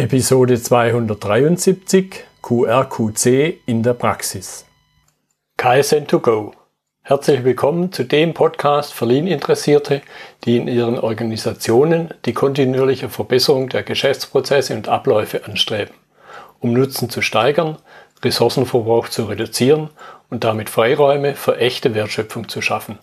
Episode 0.00 0.58
273 0.58 2.24
QRQC 2.40 3.58
in 3.66 3.82
der 3.82 3.92
Praxis. 3.92 4.64
KSN2Go. 5.58 6.52
Herzlich 7.02 7.44
willkommen 7.44 7.92
zu 7.92 8.04
dem 8.04 8.32
Podcast 8.32 8.94
für 8.94 9.04
Lean-Interessierte, 9.04 10.00
die 10.44 10.56
in 10.56 10.68
ihren 10.68 10.98
Organisationen 10.98 12.14
die 12.24 12.32
kontinuierliche 12.32 13.10
Verbesserung 13.10 13.68
der 13.68 13.82
Geschäftsprozesse 13.82 14.74
und 14.74 14.88
Abläufe 14.88 15.44
anstreben, 15.44 15.92
um 16.60 16.72
Nutzen 16.72 17.10
zu 17.10 17.20
steigern, 17.20 17.76
Ressourcenverbrauch 18.24 19.10
zu 19.10 19.24
reduzieren 19.24 19.90
und 20.30 20.44
damit 20.44 20.70
Freiräume 20.70 21.34
für 21.34 21.58
echte 21.58 21.94
Wertschöpfung 21.94 22.48
zu 22.48 22.62
schaffen, 22.62 22.98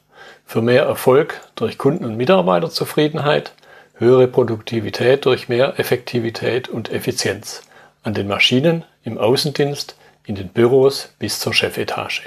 für 0.45 0.63
mehr 0.63 0.85
Erfolg 0.85 1.41
durch 1.53 1.77
Kunden- 1.77 2.05
und 2.05 2.17
Mitarbeiterzufriedenheit– 2.17 3.53
höhere 3.99 4.27
Produktivität 4.27 5.25
durch 5.25 5.49
mehr 5.49 5.79
Effektivität 5.79 6.69
und 6.69 6.91
Effizienz 6.91 7.63
an 8.03 8.13
den 8.13 8.27
Maschinen, 8.27 8.83
im 9.03 9.17
Außendienst, 9.17 9.95
in 10.25 10.35
den 10.35 10.49
Büros 10.49 11.13
bis 11.19 11.39
zur 11.39 11.53
Chefetage. 11.53 12.23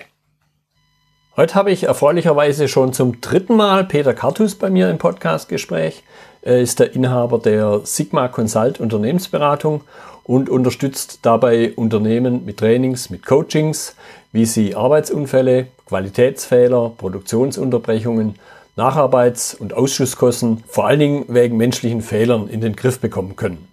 Heute 1.36 1.54
habe 1.54 1.70
ich 1.70 1.84
erfreulicherweise 1.84 2.66
schon 2.66 2.92
zum 2.92 3.20
dritten 3.20 3.54
Mal 3.54 3.84
Peter 3.84 4.14
Kartus 4.14 4.56
bei 4.56 4.68
mir 4.68 4.90
im 4.90 4.98
Podcastgespräch. 4.98 6.02
Er 6.42 6.60
ist 6.60 6.80
der 6.80 6.94
Inhaber 6.94 7.38
der 7.38 7.82
Sigma 7.84 8.28
Consult 8.28 8.80
Unternehmensberatung 8.80 9.82
und 10.24 10.48
unterstützt 10.48 11.20
dabei 11.22 11.72
Unternehmen 11.76 12.44
mit 12.44 12.58
Trainings, 12.58 13.10
mit 13.10 13.24
Coachings, 13.24 13.94
wie 14.32 14.44
sie 14.44 14.74
Arbeitsunfälle, 14.74 15.68
Qualitätsfehler, 15.86 16.92
Produktionsunterbrechungen 16.96 18.34
Nacharbeits- 18.80 19.54
und 19.54 19.74
Ausschusskosten 19.74 20.64
vor 20.66 20.86
allen 20.86 21.00
Dingen 21.00 21.24
wegen 21.28 21.58
menschlichen 21.58 22.00
Fehlern 22.00 22.48
in 22.48 22.62
den 22.62 22.74
Griff 22.74 22.98
bekommen 22.98 23.36
können. 23.36 23.68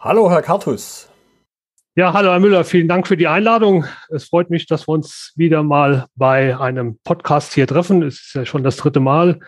Hallo, 0.00 0.30
Herr 0.30 0.40
Kartus. 0.40 1.10
Ja, 1.94 2.14
hallo, 2.14 2.30
Herr 2.30 2.40
Müller. 2.40 2.64
Vielen 2.64 2.88
Dank 2.88 3.06
für 3.06 3.18
die 3.18 3.26
Einladung. 3.26 3.84
Es 4.08 4.24
freut 4.24 4.48
mich, 4.48 4.66
dass 4.66 4.88
wir 4.88 4.92
uns 4.94 5.32
wieder 5.36 5.62
mal 5.62 6.06
bei 6.14 6.58
einem 6.58 6.98
Podcast 7.04 7.52
hier 7.52 7.66
treffen. 7.66 8.02
Es 8.02 8.14
ist 8.14 8.34
ja 8.34 8.46
schon 8.46 8.62
das 8.62 8.76
dritte 8.76 9.00
Mal. 9.00 9.38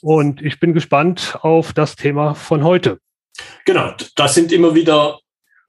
Und 0.00 0.42
ich 0.42 0.58
bin 0.58 0.74
gespannt 0.74 1.38
auf 1.42 1.72
das 1.72 1.94
Thema 1.94 2.34
von 2.34 2.64
heute. 2.64 2.98
Genau, 3.66 3.92
das 4.16 4.34
sind 4.34 4.50
immer 4.50 4.74
wieder 4.74 5.20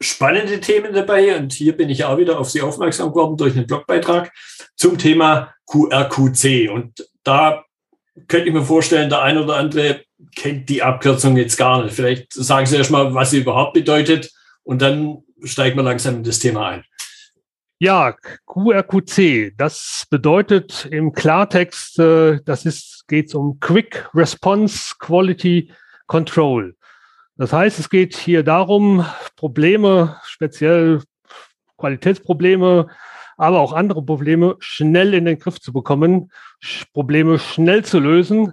spannende 0.01 0.59
Themen 0.59 0.93
dabei. 0.93 1.37
Und 1.37 1.53
hier 1.53 1.77
bin 1.77 1.89
ich 1.89 2.03
auch 2.03 2.17
wieder 2.17 2.39
auf 2.39 2.49
Sie 2.49 2.61
aufmerksam 2.61 3.09
geworden 3.09 3.37
durch 3.37 3.55
einen 3.55 3.67
Blogbeitrag 3.67 4.31
zum 4.75 4.97
Thema 4.97 5.53
QRQC. 5.67 6.71
Und 6.71 7.07
da 7.23 7.63
könnte 8.27 8.47
ich 8.47 8.53
mir 8.53 8.63
vorstellen, 8.63 9.09
der 9.09 9.21
ein 9.21 9.37
oder 9.37 9.55
andere 9.55 10.01
kennt 10.35 10.69
die 10.69 10.83
Abkürzung 10.83 11.37
jetzt 11.37 11.57
gar 11.57 11.83
nicht. 11.83 11.95
Vielleicht 11.95 12.33
sagen 12.33 12.65
Sie 12.65 12.75
erst 12.75 12.91
mal, 12.91 13.13
was 13.13 13.31
sie 13.31 13.39
überhaupt 13.39 13.73
bedeutet 13.73 14.31
und 14.63 14.81
dann 14.81 15.23
steigen 15.43 15.77
wir 15.77 15.83
langsam 15.83 16.15
in 16.17 16.23
das 16.23 16.39
Thema 16.39 16.69
ein. 16.69 16.83
Ja, 17.81 18.13
QRQC, 18.45 19.53
das 19.55 20.05
bedeutet 20.09 20.85
im 20.91 21.13
Klartext, 21.13 21.97
äh, 21.99 22.39
das 22.43 22.65
ist, 22.65 23.07
geht 23.07 23.33
um 23.33 23.57
Quick 23.61 24.09
Response 24.13 24.95
Quality 24.99 25.71
Control. 26.05 26.75
Das 27.37 27.53
heißt, 27.53 27.79
es 27.79 27.89
geht 27.89 28.17
hier 28.17 28.43
darum, 28.43 29.05
Probleme, 29.37 30.17
speziell 30.25 31.01
Qualitätsprobleme, 31.77 32.87
aber 33.39 33.61
auch 33.61 33.71
andere 33.71 34.03
Probleme 34.03 34.57
schnell 34.59 35.13
in 35.13 35.23
den 35.23 35.39
Griff 35.39 35.61
zu 35.61 35.71
bekommen, 35.71 36.29
Probleme 36.93 37.39
schnell 37.39 37.85
zu 37.85 37.99
lösen. 37.99 38.51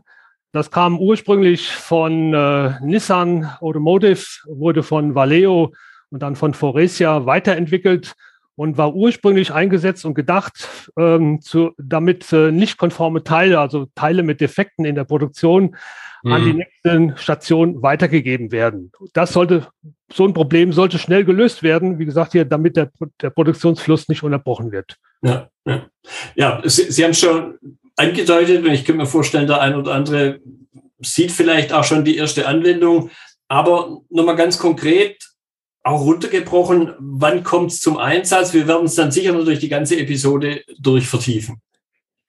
Das 0.53 0.71
kam 0.71 1.01
ursprünglich 1.01 1.73
von 1.73 2.33
äh, 2.33 2.75
Nissan 2.83 3.51
Automotive, 3.61 4.25
wurde 4.47 4.85
von 4.85 5.17
Valeo 5.17 5.75
und 6.11 6.23
dann 6.23 6.37
von 6.37 6.55
Foresia 6.55 7.27
weiterentwickelt 7.27 8.15
und 8.57 8.79
war 8.79 8.95
ursprünglich 8.95 9.53
eingesetzt 9.53 10.05
und 10.05 10.15
gedacht, 10.15 10.91
ähm, 10.99 11.41
zu, 11.41 11.73
damit 11.79 12.33
äh, 12.33 12.51
nicht 12.51 12.79
konforme 12.79 13.23
Teile, 13.23 13.61
also 13.61 13.87
Teile 13.95 14.23
mit 14.23 14.41
Defekten 14.41 14.85
in 14.85 14.95
der 14.95 15.05
Produktion, 15.05 15.77
mhm. 16.23 16.33
an 16.33 16.45
die 16.45 16.53
mhm. 16.53 16.59
nächsten 16.59 17.17
Stationen 17.19 17.83
weitergegeben 17.83 18.51
werden. 18.51 18.91
Das 19.13 19.33
sollte, 19.33 19.69
so 20.13 20.27
ein 20.27 20.35
Problem 20.35 20.73
sollte 20.73 20.99
schnell 20.99 21.25
gelöst 21.25 21.63
werden, 21.63 21.99
wie 21.99 22.07
gesagt, 22.07 22.33
hier, 22.33 22.45
damit 22.45 22.77
der, 22.77 22.91
der 23.21 23.31
Produktionsfluss 23.31 24.09
nicht 24.09 24.23
unterbrochen 24.23 24.73
wird. 24.73 24.97
Ja, 25.23 25.49
ja. 25.67 25.87
ja 26.35 26.63
Sie, 26.65 26.91
Sie 26.91 27.05
haben 27.05 27.15
schon 27.15 27.59
angedeutet, 27.97 28.65
und 28.65 28.73
ich 28.73 28.85
kann 28.85 28.97
mir 28.97 29.07
vorstellen, 29.07 29.47
der 29.47 29.61
ein 29.61 29.75
oder 29.75 29.95
andere 29.95 30.41
sieht 31.01 31.31
vielleicht 31.31 31.73
auch 31.73 31.85
schon 31.85 32.05
die 32.05 32.17
erste 32.17 32.47
Anwendung. 32.47 33.11
Aber 33.49 34.01
nochmal 34.11 34.37
ganz 34.37 34.59
konkret, 34.59 35.23
auch 35.87 36.05
runtergebrochen, 36.05 36.95
wann 36.99 37.45
kommt 37.45 37.71
es 37.71 37.81
zum 37.81 37.97
Einsatz? 37.97 38.53
Wir 38.53 38.67
werden 38.67 38.87
es 38.87 38.97
dann 38.97 39.13
sicher 39.13 39.33
noch 39.33 39.45
durch 39.45 39.61
die 39.61 39.69
ganze 39.69 39.97
Episode 39.99 40.63
durch 40.79 41.07
vertiefen. 41.07 41.61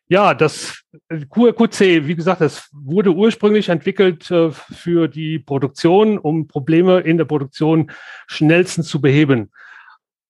Ja, 0.10 0.36
das 0.36 0.84
QRQC, 1.10 2.08
wie 2.08 2.16
gesagt, 2.16 2.42
das 2.42 2.70
wurde 2.72 3.14
ursprünglich 3.14 3.70
entwickelt 3.70 4.30
äh, 4.32 4.52
für 4.52 5.08
die 5.08 5.40
Produktion, 5.40 6.18
um 6.18 6.48
Probleme 6.48 7.00
in 7.00 7.18
der 7.18 7.26
Produktion 7.26 7.92
schnellstens 8.28 8.88
zu 8.88 9.02
beheben. 9.02 9.52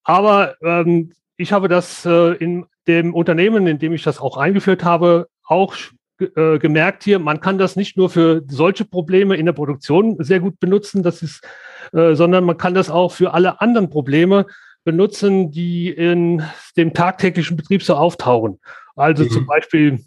Aber 0.03 0.55
ähm, 0.63 1.11
ich 1.35 1.51
habe 1.51 1.67
das 1.67 2.05
äh, 2.05 2.33
in 2.37 2.65
dem 2.87 3.13
Unternehmen, 3.13 3.67
in 3.67 3.77
dem 3.77 3.93
ich 3.93 4.03
das 4.03 4.19
auch 4.19 4.37
eingeführt 4.37 4.83
habe, 4.83 5.27
auch 5.43 5.75
äh, 6.19 6.57
gemerkt 6.59 7.03
hier, 7.03 7.19
man 7.19 7.39
kann 7.39 7.57
das 7.57 7.75
nicht 7.75 7.97
nur 7.97 8.09
für 8.09 8.43
solche 8.47 8.85
Probleme 8.85 9.35
in 9.35 9.45
der 9.45 9.53
Produktion 9.53 10.15
sehr 10.19 10.39
gut 10.39 10.59
benutzen, 10.59 11.03
das 11.03 11.21
ist, 11.21 11.43
äh, 11.93 12.15
sondern 12.15 12.43
man 12.43 12.57
kann 12.57 12.73
das 12.73 12.89
auch 12.89 13.11
für 13.11 13.33
alle 13.33 13.61
anderen 13.61 13.89
Probleme 13.89 14.45
benutzen, 14.83 15.51
die 15.51 15.89
in 15.89 16.43
dem 16.75 16.93
tagtäglichen 16.93 17.57
Betrieb 17.57 17.83
so 17.83 17.95
auftauchen. 17.95 18.59
Also 18.95 19.25
mhm. 19.25 19.29
zum 19.29 19.45
Beispiel, 19.45 19.99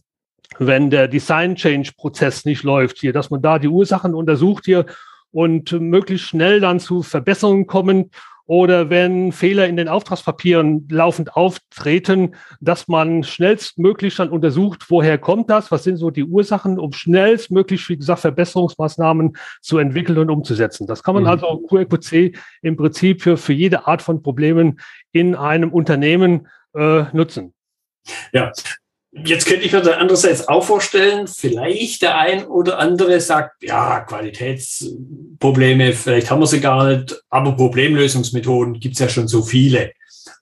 wenn 0.58 0.90
der 0.90 1.06
Design 1.06 1.54
Change 1.54 1.92
Prozess 1.96 2.44
nicht 2.44 2.64
läuft 2.64 2.98
hier, 2.98 3.12
dass 3.12 3.30
man 3.30 3.42
da 3.42 3.58
die 3.58 3.68
Ursachen 3.68 4.14
untersucht 4.14 4.64
hier 4.64 4.86
und 5.32 5.72
möglichst 5.72 6.26
schnell 6.28 6.60
dann 6.60 6.80
zu 6.80 7.02
Verbesserungen 7.02 7.66
kommen 7.66 8.10
oder 8.50 8.90
wenn 8.90 9.30
Fehler 9.30 9.68
in 9.68 9.76
den 9.76 9.86
Auftragspapieren 9.86 10.88
laufend 10.90 11.36
auftreten, 11.36 12.34
dass 12.60 12.88
man 12.88 13.22
schnellstmöglich 13.22 14.16
dann 14.16 14.28
untersucht, 14.28 14.86
woher 14.88 15.18
kommt 15.18 15.48
das, 15.50 15.70
was 15.70 15.84
sind 15.84 15.98
so 15.98 16.10
die 16.10 16.24
Ursachen, 16.24 16.76
um 16.80 16.92
schnellstmöglich, 16.92 17.88
wie 17.88 17.96
gesagt, 17.96 18.22
Verbesserungsmaßnahmen 18.22 19.36
zu 19.60 19.78
entwickeln 19.78 20.18
und 20.18 20.30
umzusetzen. 20.30 20.88
Das 20.88 21.04
kann 21.04 21.14
man 21.14 21.22
mhm. 21.22 21.28
also 21.28 21.64
QRQC 21.68 22.36
im 22.62 22.76
Prinzip 22.76 23.22
für, 23.22 23.36
für 23.36 23.52
jede 23.52 23.86
Art 23.86 24.02
von 24.02 24.20
Problemen 24.20 24.80
in 25.12 25.36
einem 25.36 25.72
Unternehmen 25.72 26.48
äh, 26.74 27.04
nutzen. 27.12 27.54
Ja, 28.32 28.50
Jetzt 29.12 29.46
könnte 29.46 29.66
ich 29.66 29.72
mir 29.72 29.80
dann 29.80 29.98
andererseits 29.98 30.46
auch 30.46 30.62
vorstellen, 30.62 31.26
vielleicht 31.26 32.02
der 32.02 32.16
ein 32.16 32.46
oder 32.46 32.78
andere 32.78 33.20
sagt, 33.20 33.62
ja, 33.64 34.00
Qualitätsprobleme, 34.00 35.92
vielleicht 35.94 36.30
haben 36.30 36.40
wir 36.40 36.46
sie 36.46 36.60
gar 36.60 36.88
nicht, 36.88 37.20
aber 37.28 37.56
Problemlösungsmethoden 37.56 38.78
gibt 38.78 38.94
es 38.94 39.00
ja 39.00 39.08
schon 39.08 39.26
so 39.26 39.42
viele. 39.42 39.92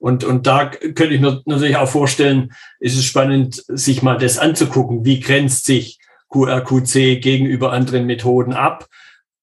Und, 0.00 0.22
und 0.22 0.46
da 0.46 0.66
könnte 0.66 1.14
ich 1.14 1.20
mir 1.20 1.42
natürlich 1.46 1.76
auch 1.76 1.88
vorstellen, 1.88 2.52
ist 2.78 2.96
es 2.96 3.04
spannend, 3.04 3.64
sich 3.68 4.02
mal 4.02 4.18
das 4.18 4.38
anzugucken. 4.38 5.04
Wie 5.04 5.20
grenzt 5.20 5.64
sich 5.64 5.98
QRQC 6.30 7.22
gegenüber 7.22 7.72
anderen 7.72 8.04
Methoden 8.04 8.52
ab? 8.52 8.86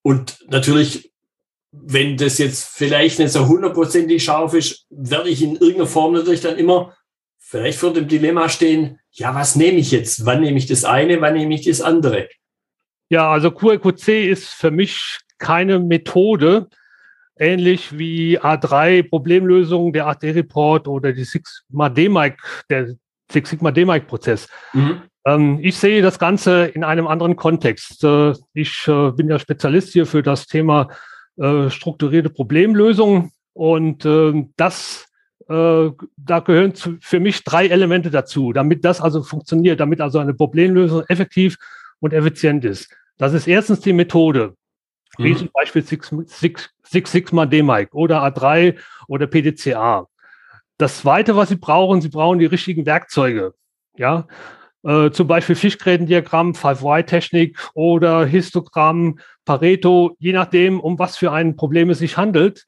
Und 0.04 0.38
natürlich, 0.50 1.12
wenn 1.72 2.16
das 2.16 2.38
jetzt 2.38 2.68
vielleicht 2.68 3.18
nicht 3.18 3.32
so 3.32 3.48
hundertprozentig 3.48 4.24
scharf 4.24 4.54
ist, 4.54 4.86
werde 4.90 5.30
ich 5.30 5.42
in 5.42 5.56
irgendeiner 5.56 5.88
Form 5.88 6.14
natürlich 6.14 6.42
dann 6.42 6.58
immer 6.58 6.94
vielleicht 7.46 7.80
vor 7.80 7.94
dem 7.94 8.08
Dilemma 8.08 8.50
stehen, 8.50 9.00
ja, 9.12 9.34
was 9.36 9.56
nehme 9.56 9.78
ich 9.78 9.92
jetzt? 9.92 10.26
Wann 10.26 10.42
nehme 10.42 10.58
ich 10.58 10.66
das 10.66 10.84
eine, 10.84 11.22
wann 11.22 11.36
nehme 11.36 11.54
ich 11.54 11.66
das 11.66 11.80
andere? 11.82 12.28
Ja, 13.10 13.32
also 13.32 13.52
QRQC 13.52 14.08
ist 14.28 14.48
für 14.48 14.72
mich 14.72 15.20
keine 15.38 15.80
Methode, 15.80 16.68
ähnlich 17.38 17.98
wie 17.98 18.40
A3 18.40 19.08
Problemlösungen, 19.08 19.94
der 19.94 20.08
AD-Report 20.08 20.88
oder 20.88 21.14
die 21.14 21.24
Six 21.24 21.66
Sigma 21.68 21.90
D-Mic, 21.90 22.38
der 22.70 22.96
Six 23.32 23.52
Sigma 23.52 23.72
D-Mic 23.72 24.08
Prozess. 24.08 24.50
Mhm. 24.74 25.04
Ähm, 25.26 25.60
ich 25.62 25.78
sehe 25.78 26.02
das 26.02 26.18
Ganze 26.18 26.66
in 26.66 26.84
einem 26.84 27.08
anderen 27.08 27.36
Kontext. 27.36 28.04
Äh, 28.04 28.34
ich 28.54 28.88
äh, 28.88 29.12
bin 29.12 29.30
ja 29.30 29.38
Spezialist 29.38 29.94
hier 29.94 30.08
für 30.08 30.24
das 30.24 30.48
Thema 30.48 30.90
äh, 31.38 31.70
strukturierte 31.70 32.30
Problemlösungen 32.30 33.32
und 33.54 34.04
ähm, 34.06 34.54
das 34.58 35.08
äh, 35.50 35.92
da 36.18 36.40
gehören 36.40 36.74
zu, 36.74 36.98
für 37.02 37.20
mich 37.20 37.44
drei 37.44 37.68
Elemente 37.68 38.10
dazu, 38.10 38.54
damit 38.54 38.84
das 38.84 39.02
also 39.02 39.24
funktioniert, 39.24 39.80
damit 39.80 40.02
also 40.02 40.20
eine 40.20 40.34
Problemlösung 40.34 41.04
effektiv 41.08 41.58
und 42.00 42.14
effizient 42.14 42.66
ist. 42.66 42.96
Das 43.18 43.34
ist 43.34 43.48
erstens 43.48 43.80
die 43.82 43.94
Methode, 43.94 44.56
wie 45.18 45.34
mhm. 45.34 45.38
zum 45.38 45.50
Beispiel 45.54 45.84
Six, 45.84 46.14
Six, 46.26 46.70
Six 46.84 47.12
Sigma 47.12 47.46
DMIC 47.46 47.94
oder 47.94 48.24
A3 48.26 48.76
oder 49.08 49.28
PDCA. 49.28 50.08
Das 50.78 51.00
zweite, 51.00 51.36
was 51.36 51.50
Sie 51.50 51.56
brauchen, 51.56 52.02
Sie 52.02 52.10
brauchen 52.10 52.40
die 52.40 52.46
richtigen 52.46 52.86
Werkzeuge. 52.86 53.54
Ja, 53.98 54.28
äh, 54.84 55.10
zum 55.12 55.28
Beispiel 55.28 55.56
Fischgrätendiagramm, 55.56 56.52
5Y-Technik 56.52 57.58
oder 57.74 58.26
Histogramm, 58.26 59.20
Pareto, 59.46 60.16
je 60.20 60.34
nachdem, 60.34 60.80
um 60.80 61.00
was 61.00 61.18
für 61.18 61.32
ein 61.32 61.56
Problem 61.56 61.90
es 61.90 62.00
sich 62.00 62.18
handelt. 62.18 62.66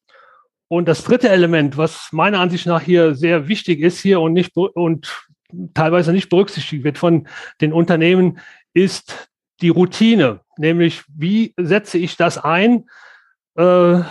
Und 0.69 0.87
das 0.87 1.03
dritte 1.03 1.29
Element, 1.29 1.77
was 1.77 2.09
meiner 2.11 2.39
Ansicht 2.39 2.65
nach 2.65 2.81
hier 2.81 3.15
sehr 3.15 3.47
wichtig 3.47 3.79
ist 3.81 3.99
hier 3.99 4.19
und 4.19 4.33
nicht 4.33 4.55
und 4.57 5.27
teilweise 5.73 6.11
nicht 6.11 6.29
berücksichtigt 6.29 6.83
wird 6.83 6.97
von 6.97 7.27
den 7.61 7.71
Unternehmen, 7.71 8.39
ist 8.73 9.29
die 9.61 9.69
Routine. 9.69 10.41
Nämlich, 10.57 11.03
wie 11.07 11.53
setze 11.57 11.97
ich 11.97 12.17
das 12.17 12.37
ein? 12.37 12.85
Äh, 13.55 14.01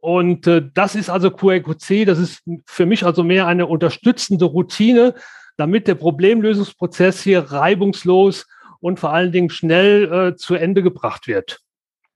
und 0.00 0.46
äh, 0.46 0.62
das 0.72 0.94
ist 0.94 1.10
also 1.10 1.30
QRQC, 1.30 2.06
das 2.06 2.18
ist 2.18 2.42
für 2.64 2.86
mich 2.86 3.04
also 3.04 3.22
mehr 3.22 3.46
eine 3.46 3.66
unterstützende 3.66 4.46
Routine, 4.46 5.14
damit 5.56 5.88
der 5.88 5.96
Problemlösungsprozess 5.96 7.22
hier 7.22 7.40
reibungslos 7.40 8.46
und 8.80 9.00
vor 9.00 9.12
allen 9.12 9.32
Dingen 9.32 9.50
schnell 9.50 10.12
äh, 10.12 10.36
zu 10.36 10.54
Ende 10.54 10.82
gebracht 10.82 11.26
wird. 11.26 11.60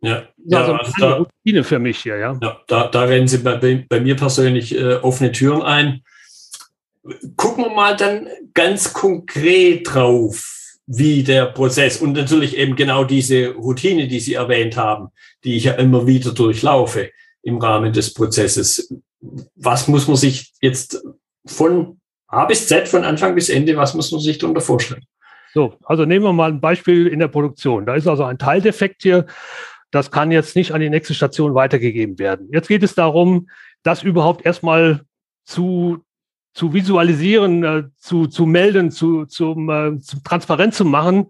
Ja, 0.02 0.28
ja 0.44 0.60
also, 0.60 0.72
also 0.72 1.06
eine 1.06 1.16
Routine 1.16 1.64
für 1.64 1.78
mich 1.78 1.98
hier, 1.98 2.16
ja. 2.16 2.38
ja 2.40 2.60
da, 2.66 2.88
da 2.88 3.02
rennen 3.02 3.28
Sie 3.28 3.38
bei, 3.38 3.84
bei 3.88 4.00
mir 4.00 4.16
persönlich 4.16 4.74
äh, 4.74 4.94
offene 4.96 5.32
Türen 5.32 5.62
ein. 5.62 6.02
Gucken 7.36 7.64
wir 7.64 7.70
mal 7.70 7.96
dann 7.96 8.28
ganz 8.54 8.92
konkret 8.92 9.92
drauf, 9.92 10.60
wie 10.86 11.22
der 11.22 11.46
Prozess 11.46 11.98
und 11.98 12.12
natürlich 12.12 12.56
eben 12.56 12.76
genau 12.76 13.04
diese 13.04 13.54
Routine, 13.54 14.08
die 14.08 14.20
Sie 14.20 14.34
erwähnt 14.34 14.76
haben, 14.76 15.08
die 15.44 15.56
ich 15.56 15.64
ja 15.64 15.74
immer 15.74 16.06
wieder 16.06 16.32
durchlaufe 16.32 17.10
im 17.42 17.58
Rahmen 17.58 17.92
des 17.92 18.12
Prozesses. 18.12 18.92
Was 19.54 19.86
muss 19.86 20.08
man 20.08 20.16
sich 20.16 20.52
jetzt 20.60 21.02
von 21.46 22.00
A 22.26 22.44
bis 22.44 22.68
Z, 22.68 22.88
von 22.88 23.04
Anfang 23.04 23.34
bis 23.34 23.48
Ende, 23.48 23.76
was 23.76 23.94
muss 23.94 24.12
man 24.12 24.20
sich 24.20 24.38
darunter 24.38 24.60
vorstellen? 24.60 25.04
So, 25.52 25.74
also 25.84 26.04
nehmen 26.04 26.24
wir 26.24 26.32
mal 26.32 26.50
ein 26.50 26.60
Beispiel 26.60 27.06
in 27.06 27.18
der 27.18 27.28
Produktion. 27.28 27.86
Da 27.86 27.94
ist 27.94 28.06
also 28.06 28.24
ein 28.24 28.38
Teildefekt 28.38 29.02
hier. 29.02 29.26
Das 29.90 30.10
kann 30.10 30.30
jetzt 30.30 30.56
nicht 30.56 30.72
an 30.72 30.80
die 30.80 30.90
nächste 30.90 31.14
Station 31.14 31.54
weitergegeben 31.54 32.18
werden. 32.18 32.48
Jetzt 32.52 32.68
geht 32.68 32.82
es 32.82 32.94
darum, 32.94 33.48
das 33.82 34.02
überhaupt 34.02 34.46
erstmal 34.46 35.02
zu, 35.44 36.04
zu 36.54 36.72
visualisieren, 36.72 37.64
äh, 37.64 37.84
zu, 37.96 38.26
zu 38.26 38.46
melden, 38.46 38.90
zu, 38.90 39.26
zum, 39.26 39.68
äh, 39.70 39.98
zum 39.98 40.22
transparent 40.22 40.74
zu 40.74 40.84
machen 40.84 41.26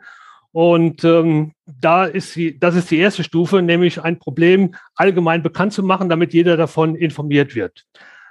und 0.53 1.05
ähm, 1.05 1.53
da 1.67 2.05
ist 2.05 2.35
die, 2.35 2.59
das 2.59 2.75
ist 2.75 2.91
die 2.91 2.99
erste 2.99 3.23
Stufe, 3.23 3.63
nämlich 3.63 4.03
ein 4.03 4.19
Problem 4.19 4.75
allgemein 4.97 5.43
bekannt 5.43 5.73
zu 5.73 5.83
machen, 5.83 6.09
damit 6.09 6.35
jeder 6.35 6.57
davon 6.57 6.97
informiert 6.97 7.55
wird. 7.55 7.85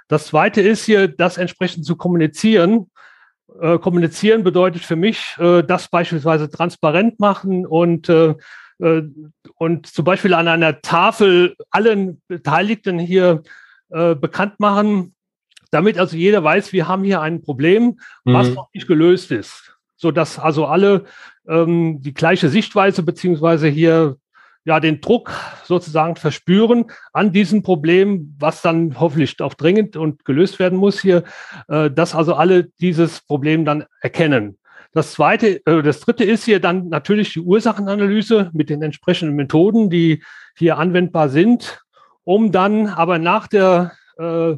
Das 0.08 0.26
zweite 0.26 0.60
ist 0.60 0.84
hier, 0.84 1.08
das 1.08 1.38
entsprechend 1.38 1.86
zu 1.86 1.96
kommunizieren. 1.96 2.90
Äh, 3.60 3.78
kommunizieren 3.78 4.42
bedeutet 4.44 4.82
für 4.82 4.96
mich, 4.96 5.34
äh, 5.38 5.62
das 5.62 5.88
beispielsweise 5.88 6.50
transparent 6.50 7.20
machen 7.20 7.64
und 7.64 8.08
äh, 8.08 8.34
und 9.56 9.86
zum 9.86 10.04
Beispiel 10.04 10.34
an 10.34 10.48
einer 10.48 10.80
Tafel 10.80 11.56
allen 11.70 12.22
Beteiligten 12.28 12.98
hier 12.98 13.42
äh, 13.90 14.14
bekannt 14.14 14.58
machen, 14.58 15.14
damit 15.70 15.98
also 15.98 16.16
jeder 16.16 16.42
weiß, 16.42 16.72
wir 16.72 16.88
haben 16.88 17.04
hier 17.04 17.20
ein 17.20 17.42
Problem, 17.42 18.00
was 18.24 18.48
mhm. 18.48 18.54
noch 18.54 18.68
nicht 18.72 18.86
gelöst 18.86 19.30
ist, 19.30 19.76
so 19.96 20.10
dass 20.10 20.38
also 20.38 20.66
alle 20.66 21.04
ähm, 21.48 22.00
die 22.00 22.14
gleiche 22.14 22.48
Sichtweise 22.48 23.02
beziehungsweise 23.02 23.68
hier 23.68 24.16
ja 24.64 24.78
den 24.80 25.00
Druck 25.00 25.32
sozusagen 25.64 26.16
verspüren 26.16 26.86
an 27.12 27.32
diesem 27.32 27.62
Problem, 27.62 28.34
was 28.38 28.62
dann 28.62 29.00
hoffentlich 29.00 29.40
auch 29.40 29.54
dringend 29.54 29.96
und 29.96 30.24
gelöst 30.24 30.58
werden 30.58 30.78
muss 30.78 31.00
hier, 31.00 31.24
äh, 31.68 31.90
dass 31.90 32.14
also 32.14 32.34
alle 32.34 32.64
dieses 32.80 33.20
Problem 33.20 33.64
dann 33.64 33.84
erkennen. 34.00 34.58
Das 34.92 35.12
zweite, 35.12 35.64
äh, 35.66 35.82
das 35.82 36.00
dritte 36.00 36.24
ist 36.24 36.44
hier 36.44 36.60
dann 36.60 36.88
natürlich 36.88 37.32
die 37.32 37.40
Ursachenanalyse 37.40 38.50
mit 38.52 38.70
den 38.70 38.82
entsprechenden 38.82 39.36
Methoden, 39.36 39.90
die 39.90 40.22
hier 40.56 40.78
anwendbar 40.78 41.28
sind, 41.28 41.82
um 42.24 42.52
dann 42.52 42.86
aber 42.86 43.18
nach 43.18 43.46
der 43.46 43.92
äh, 44.18 44.56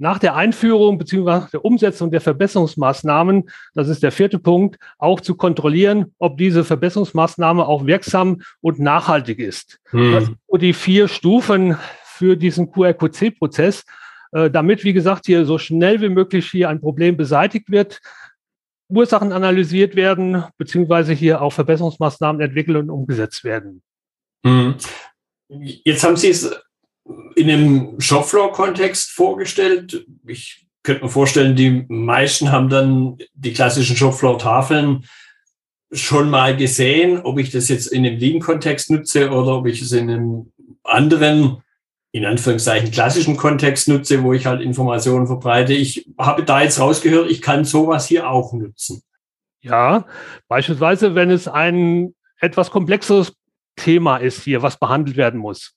nach 0.00 0.18
der 0.18 0.34
Einführung 0.34 0.96
bzw. 0.96 1.48
der 1.52 1.64
Umsetzung 1.64 2.10
der 2.10 2.22
Verbesserungsmaßnahmen, 2.22 3.50
das 3.74 3.88
ist 3.88 4.02
der 4.02 4.12
vierte 4.12 4.38
Punkt, 4.38 4.78
auch 4.98 5.20
zu 5.20 5.34
kontrollieren, 5.34 6.14
ob 6.18 6.38
diese 6.38 6.64
Verbesserungsmaßnahme 6.64 7.66
auch 7.68 7.84
wirksam 7.84 8.40
und 8.62 8.78
nachhaltig 8.78 9.38
ist. 9.38 9.78
Hm. 9.90 10.12
Das 10.12 10.24
sind 10.24 10.38
die 10.62 10.72
vier 10.72 11.06
Stufen 11.06 11.76
für 12.02 12.36
diesen 12.36 12.72
QRQC-Prozess, 12.72 13.84
äh, 14.32 14.50
damit, 14.50 14.84
wie 14.84 14.94
gesagt, 14.94 15.26
hier 15.26 15.44
so 15.44 15.58
schnell 15.58 16.00
wie 16.00 16.08
möglich 16.08 16.50
hier 16.50 16.70
ein 16.70 16.80
Problem 16.80 17.18
beseitigt 17.18 17.70
wird, 17.70 18.00
Ursachen 18.90 19.32
analysiert 19.32 19.96
werden, 19.96 20.44
beziehungsweise 20.58 21.12
hier 21.12 21.42
auch 21.42 21.52
Verbesserungsmaßnahmen 21.52 22.40
entwickelt 22.40 22.76
und 22.76 22.90
umgesetzt 22.90 23.44
werden. 23.44 23.82
Hm. 24.44 24.76
Jetzt 25.48 26.04
haben 26.04 26.16
Sie 26.16 26.28
es 26.28 26.50
in 27.36 27.50
einem 27.50 28.00
Shopfloor-Kontext 28.00 29.10
vorgestellt. 29.10 30.06
Ich 30.26 30.66
könnte 30.82 31.04
mir 31.04 31.10
vorstellen, 31.10 31.56
die 31.56 31.84
meisten 31.88 32.52
haben 32.52 32.68
dann 32.68 33.18
die 33.34 33.52
klassischen 33.52 33.96
Shopfloor-Tafeln 33.96 35.04
schon 35.92 36.30
mal 36.30 36.56
gesehen, 36.56 37.20
ob 37.22 37.38
ich 37.38 37.50
das 37.50 37.68
jetzt 37.68 37.88
in 37.88 38.06
einem 38.06 38.18
Lean-Kontext 38.18 38.90
nutze 38.90 39.30
oder 39.30 39.58
ob 39.58 39.66
ich 39.66 39.82
es 39.82 39.92
in 39.92 40.10
einem 40.10 40.52
anderen, 40.84 41.62
in 42.12 42.24
Anführungszeichen 42.24 42.90
klassischen 42.90 43.36
Kontext 43.36 43.88
nutze, 43.88 44.22
wo 44.22 44.32
ich 44.32 44.46
halt 44.46 44.60
Informationen 44.60 45.26
verbreite. 45.26 45.72
Ich 45.72 46.08
habe 46.18 46.42
da 46.44 46.62
jetzt 46.62 46.80
rausgehört, 46.80 47.30
ich 47.30 47.40
kann 47.40 47.64
sowas 47.64 48.06
hier 48.06 48.28
auch 48.28 48.52
nutzen. 48.52 49.02
Ja, 49.60 50.06
beispielsweise, 50.48 51.14
wenn 51.14 51.30
es 51.30 51.46
ein 51.46 52.14
etwas 52.40 52.70
komplexeres 52.70 53.34
Thema 53.76 54.16
ist 54.16 54.42
hier, 54.42 54.62
was 54.62 54.78
behandelt 54.78 55.16
werden 55.16 55.38
muss 55.38 55.74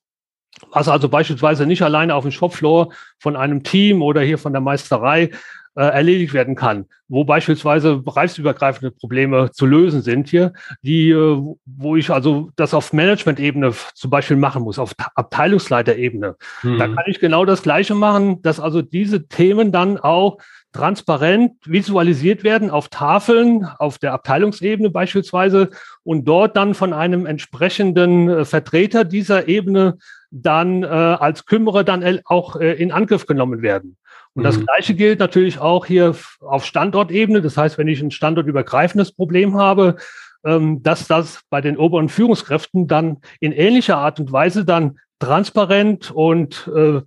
was 0.71 0.88
also 0.88 1.09
beispielsweise 1.09 1.65
nicht 1.65 1.81
alleine 1.81 2.15
auf 2.15 2.24
dem 2.24 2.31
Shopfloor 2.31 2.94
von 3.19 3.36
einem 3.36 3.63
Team 3.63 4.01
oder 4.01 4.21
hier 4.21 4.38
von 4.38 4.53
der 4.53 4.62
Meisterei 4.62 5.31
äh, 5.75 5.84
erledigt 5.84 6.34
werden 6.34 6.56
kann, 6.56 6.86
wo 7.08 7.24
beispielsweise 7.24 7.98
bereichsübergreifende 7.98 8.92
Probleme 8.92 9.52
zu 9.52 9.66
lösen 9.66 10.02
sind 10.02 10.30
hier, 10.30 10.54
die, 10.81 11.10
äh, 11.10 11.42
wo 11.66 11.96
ich 11.96 12.10
also 12.10 12.50
das 12.56 12.74
auf 12.74 12.94
Management-Ebene 12.94 13.74
zum 13.94 14.10
Beispiel 14.10 14.38
machen 14.38 14.64
muss, 14.64 14.80
auf 14.80 14.94
Abteilungsleiterebene. 15.16 16.36
Mhm. 16.64 16.78
Da 16.78 16.88
kann 16.88 17.06
ich 17.08 17.20
genau 17.20 17.46
das 17.46 17.64
Gleiche 17.64 17.96
machen, 17.96 18.42
dass 18.42 18.60
also 18.60 18.81
diese 18.81 19.28
Themen 19.28 19.72
dann 19.72 19.98
auch 19.98 20.38
transparent 20.74 21.54
visualisiert 21.66 22.44
werden 22.44 22.70
auf 22.70 22.90
Tafeln, 22.90 23.66
auf 23.78 24.00
der 24.00 24.14
Abteilungsebene 24.14 24.90
beispielsweise 24.90 25.70
und 26.04 26.25
dort 26.25 26.58
dann 26.58 26.74
von 26.74 26.94
einem 26.94 27.25
entsprechenden 27.25 28.28
äh, 28.30 28.46
Vertreter 28.46 29.06
dieser 29.06 29.48
Ebene 29.48 29.98
dann 30.31 30.84
äh, 30.84 30.88
als 30.88 31.46
Kümmerer 31.46 31.84
dann 31.84 32.20
auch 32.25 32.56
äh, 32.60 32.74
in 32.74 32.92
Angriff 32.92 33.28
genommen 33.28 33.62
werden. 33.62 33.98
Und 34.35 34.41
mhm. 34.41 34.45
das 34.45 34.59
Gleiche 34.59 34.95
gilt 34.95 35.19
natürlich 35.19 35.60
auch 35.60 35.86
hier 35.86 36.15
auf 36.41 36.65
Standortebene. 36.65 37.41
Das 37.41 37.58
heißt, 37.58 37.77
wenn 37.77 37.88
ich 37.88 38.01
ein 38.01 38.12
standortübergreifendes 38.12 39.12
Problem 39.12 39.55
habe, 39.55 39.98
ähm, 40.46 40.84
dass 40.84 41.08
das 41.08 41.41
bei 41.50 41.62
den 41.62 41.77
oberen 41.77 42.10
Führungskräften 42.10 42.88
dann 42.88 43.17
in 43.39 43.51
ähnlicher 43.51 43.98
Art 43.98 44.19
und 44.19 44.31
Weise 44.31 44.65
dann 44.65 45.00
transparent 45.19 46.12
und 46.12 46.69
äh, 46.75 46.98
äh 46.98 47.01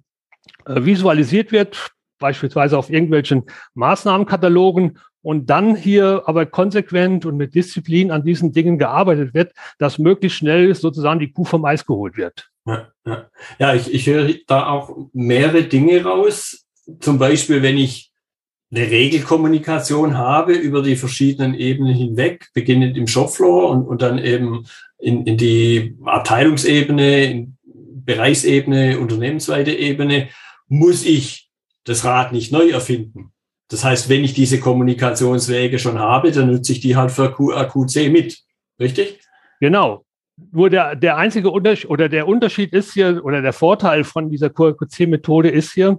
visualisiert 0.67 1.53
wird, 1.53 1.91
beispielsweise 2.19 2.79
auf 2.79 2.91
irgendwelchen 2.91 3.45
Maßnahmenkatalogen 3.75 4.99
und 5.27 5.51
dann 5.51 5.75
hier 5.75 6.23
aber 6.27 6.47
konsequent 6.47 7.27
und 7.27 7.37
mit 7.37 7.55
Disziplin 7.55 8.11
an 8.11 8.23
diesen 8.23 8.53
Dingen 8.53 8.79
gearbeitet 8.79 9.35
wird, 9.35 9.53
dass 9.79 9.99
möglichst 9.99 10.39
schnell 10.39 10.75
sozusagen 10.75 11.19
die 11.21 11.33
Kuh 11.33 11.45
vom 11.45 11.65
Eis 11.65 11.85
geholt 11.85 12.17
wird. 12.17 12.49
Ja, 12.65 12.93
ja. 13.05 13.31
ja 13.59 13.75
ich, 13.75 13.93
ich 13.93 14.07
höre 14.07 14.33
da 14.47 14.69
auch 14.69 14.97
mehrere 15.13 15.65
Dinge 15.65 16.05
raus. 16.05 16.66
Zum 17.01 17.19
Beispiel, 17.19 17.63
wenn 17.63 17.79
ich 17.79 18.13
eine 18.71 18.91
Regelkommunikation 18.91 20.19
habe 20.19 20.53
über 20.53 20.83
die 20.83 20.97
verschiedenen 20.97 21.55
Ebenen 21.55 21.95
hinweg, 21.95 22.49
beginnend 22.53 22.97
im 22.97 23.07
Shopfloor 23.07 23.71
und, 23.71 23.87
und 23.87 24.03
dann 24.03 24.19
eben 24.19 24.67
in, 24.99 25.25
in 25.25 25.37
die 25.37 25.97
Abteilungsebene, 26.05 27.25
in 27.25 27.57
Bereichsebene, 27.63 28.99
unternehmensweite 28.99 29.73
Ebene, 29.73 30.29
muss 30.69 31.05
ich 31.05 31.51
das 31.85 32.05
Rad 32.05 32.33
nicht 32.33 32.53
neu 32.53 32.71
erfinden. 32.71 33.33
Das 33.69 33.85
heißt, 33.85 34.09
wenn 34.09 34.25
ich 34.25 34.35
diese 34.35 34.61
Kommunikationswege 34.61 35.79
schon 35.79 35.99
habe, 35.99 36.31
dann 36.31 36.51
nutze 36.51 36.73
ich 36.73 36.81
die 36.81 36.97
halt 36.97 37.11
für 37.11 37.33
QAQC 37.33 38.11
mit. 38.13 38.39
Richtig? 38.79 39.21
Genau. 39.61 40.05
Nur 40.53 40.71
der, 40.71 40.95
der 40.95 41.17
einzige 41.17 41.51
Unterschied 41.51 41.89
oder 41.89 42.09
der 42.09 42.29
Unterschied 42.29 42.73
ist 42.73 42.93
hier 42.93 43.25
oder 43.25 43.43
der 43.43 43.53
Vorteil 43.53 44.05
von 44.05 44.31
dieser 44.31 44.51
QAQC-Methode 44.51 45.49
ist 45.49 45.73
hier, 45.73 45.99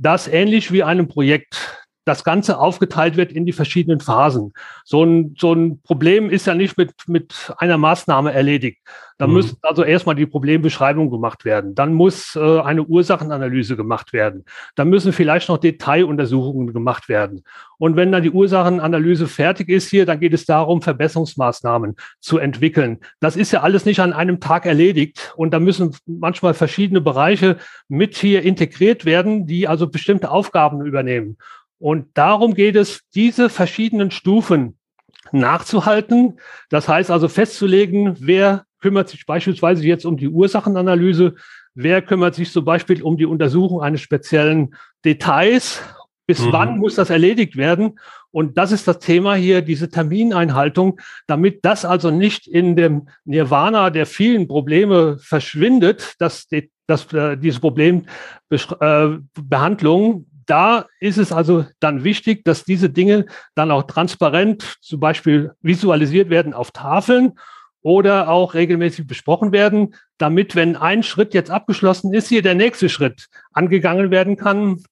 dass 0.00 0.26
ähnlich 0.26 0.72
wie 0.72 0.82
einem 0.82 1.08
Projekt 1.08 1.86
das 2.04 2.24
Ganze 2.24 2.58
aufgeteilt 2.58 3.16
wird 3.16 3.32
in 3.32 3.46
die 3.46 3.52
verschiedenen 3.52 4.00
Phasen. 4.00 4.52
So 4.84 5.04
ein, 5.04 5.34
so 5.38 5.52
ein 5.52 5.80
Problem 5.82 6.30
ist 6.30 6.46
ja 6.46 6.54
nicht 6.54 6.78
mit, 6.78 6.92
mit 7.06 7.52
einer 7.58 7.78
Maßnahme 7.78 8.32
erledigt. 8.32 8.78
Da 9.18 9.26
mhm. 9.26 9.34
müssen 9.34 9.58
also 9.62 9.84
erstmal 9.84 10.14
die 10.14 10.24
Problembeschreibung 10.24 11.10
gemacht 11.10 11.44
werden. 11.44 11.74
Dann 11.74 11.92
muss 11.92 12.36
äh, 12.36 12.60
eine 12.60 12.84
Ursachenanalyse 12.84 13.76
gemacht 13.76 14.14
werden. 14.14 14.46
Dann 14.76 14.88
müssen 14.88 15.12
vielleicht 15.12 15.50
noch 15.50 15.58
Detailuntersuchungen 15.58 16.72
gemacht 16.72 17.10
werden. 17.10 17.44
Und 17.76 17.96
wenn 17.96 18.12
dann 18.12 18.22
die 18.22 18.30
Ursachenanalyse 18.30 19.26
fertig 19.26 19.68
ist 19.68 19.90
hier, 19.90 20.06
dann 20.06 20.20
geht 20.20 20.32
es 20.32 20.46
darum, 20.46 20.80
Verbesserungsmaßnahmen 20.80 21.96
zu 22.20 22.38
entwickeln. 22.38 22.98
Das 23.20 23.36
ist 23.36 23.52
ja 23.52 23.60
alles 23.60 23.84
nicht 23.84 24.00
an 24.00 24.14
einem 24.14 24.40
Tag 24.40 24.64
erledigt. 24.64 25.34
Und 25.36 25.52
da 25.52 25.60
müssen 25.60 25.94
manchmal 26.06 26.54
verschiedene 26.54 27.02
Bereiche 27.02 27.58
mit 27.88 28.16
hier 28.16 28.42
integriert 28.42 29.04
werden, 29.04 29.46
die 29.46 29.68
also 29.68 29.86
bestimmte 29.86 30.30
Aufgaben 30.30 30.84
übernehmen. 30.84 31.36
Und 31.80 32.06
darum 32.14 32.54
geht 32.54 32.76
es, 32.76 33.00
diese 33.14 33.48
verschiedenen 33.48 34.12
Stufen 34.12 34.78
nachzuhalten. 35.32 36.38
Das 36.68 36.88
heißt 36.88 37.10
also 37.10 37.26
festzulegen, 37.26 38.16
wer 38.20 38.66
kümmert 38.80 39.08
sich 39.08 39.26
beispielsweise 39.26 39.84
jetzt 39.84 40.04
um 40.04 40.16
die 40.16 40.28
Ursachenanalyse, 40.28 41.34
wer 41.74 42.02
kümmert 42.02 42.34
sich 42.34 42.50
zum 42.52 42.64
Beispiel 42.64 43.02
um 43.02 43.16
die 43.16 43.26
Untersuchung 43.26 43.82
eines 43.82 44.02
speziellen 44.02 44.74
Details, 45.04 45.82
bis 46.26 46.40
mhm. 46.40 46.52
wann 46.52 46.78
muss 46.78 46.96
das 46.96 47.10
erledigt 47.10 47.56
werden. 47.56 47.98
Und 48.30 48.58
das 48.58 48.72
ist 48.72 48.86
das 48.86 48.98
Thema 49.00 49.34
hier, 49.34 49.62
diese 49.62 49.90
Termineinhaltung, 49.90 51.00
damit 51.26 51.64
das 51.64 51.84
also 51.84 52.10
nicht 52.10 52.46
in 52.46 52.76
dem 52.76 53.08
Nirvana 53.24 53.90
der 53.90 54.06
vielen 54.06 54.46
Probleme 54.46 55.18
verschwindet, 55.18 56.14
dass, 56.18 56.46
die, 56.46 56.70
dass 56.86 57.12
äh, 57.12 57.36
diese 57.36 57.58
Problembehandlung 57.58 60.26
da 60.50 60.86
ist 60.98 61.16
es 61.16 61.32
also 61.32 61.64
dann 61.78 62.02
wichtig, 62.02 62.44
dass 62.44 62.64
diese 62.64 62.90
Dinge 62.90 63.26
dann 63.54 63.70
auch 63.70 63.84
transparent 63.84 64.78
zum 64.80 64.98
Beispiel 64.98 65.52
visualisiert 65.62 66.28
werden 66.28 66.54
auf 66.54 66.72
Tafeln 66.72 67.38
oder 67.82 68.28
auch 68.28 68.54
regelmäßig 68.54 69.06
besprochen 69.06 69.52
werden, 69.52 69.94
damit, 70.18 70.56
wenn 70.56 70.76
ein 70.76 71.02
Schritt 71.02 71.34
jetzt 71.34 71.50
abgeschlossen 71.50 72.12
ist, 72.12 72.28
hier 72.28 72.42
der 72.42 72.56
nächste 72.56 72.88
Schritt 72.88 73.28
angegangen 73.52 74.10
werden 74.10 74.36
kann, 74.36 74.82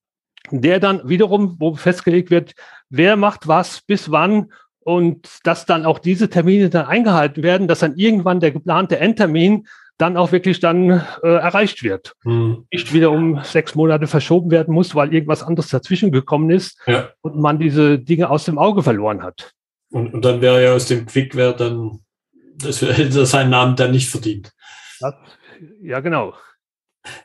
der 0.51 0.79
dann 0.79 1.07
wiederum, 1.09 1.57
wo 1.59 1.75
festgelegt 1.75 2.31
wird, 2.31 2.55
wer 2.89 3.17
macht 3.17 3.49
was, 3.49 3.81
bis 3.83 4.11
wann 4.11 4.53
und 4.81 5.29
dass 5.43 5.67
dann 5.67 5.85
auch 5.85 5.99
diese 5.99 6.31
Termine 6.31 6.71
dann 6.71 6.87
eingehalten 6.87 7.43
werden, 7.43 7.69
dass 7.69 7.81
dann 7.81 7.97
irgendwann 7.97 8.41
der 8.41 8.53
geplante 8.53 8.99
Endtermin 8.99 9.67
dann 9.99 10.17
auch 10.17 10.33
wirklich 10.33 10.61
dann 10.61 10.91
äh, 11.23 11.29
erreicht 11.29 11.83
wird. 11.83 12.15
Hm. 12.23 12.67
Nicht 12.73 12.93
wieder 12.93 13.11
um 13.11 13.43
sechs 13.43 13.75
Monate 13.75 14.07
verschoben 14.07 14.51
werden 14.51 14.73
muss, 14.73 14.95
weil 14.95 15.13
irgendwas 15.13 15.43
anderes 15.43 15.69
dazwischen 15.69 16.13
gekommen 16.13 16.51
ist 16.51 16.79
ja. 16.87 17.11
und 17.21 17.37
man 17.37 17.59
diese 17.59 17.99
Dinge 17.99 18.31
aus 18.31 18.45
dem 18.45 18.59
Auge 18.59 18.83
verloren 18.83 19.23
hat. 19.23 19.53
Und, 19.91 20.15
und 20.15 20.25
dann 20.25 20.41
wäre 20.41 20.63
ja 20.63 20.73
aus 20.73 20.87
dem 20.87 21.07
Quickwert 21.07 21.61
dann, 21.61 22.01
das 22.57 22.81
hätte 22.81 23.27
seinen 23.27 23.51
Namen 23.51 23.77
dann 23.77 23.91
nicht 23.91 24.09
verdient. 24.09 24.53
Das, 25.01 25.15
ja, 25.83 26.01
genau. 26.01 26.35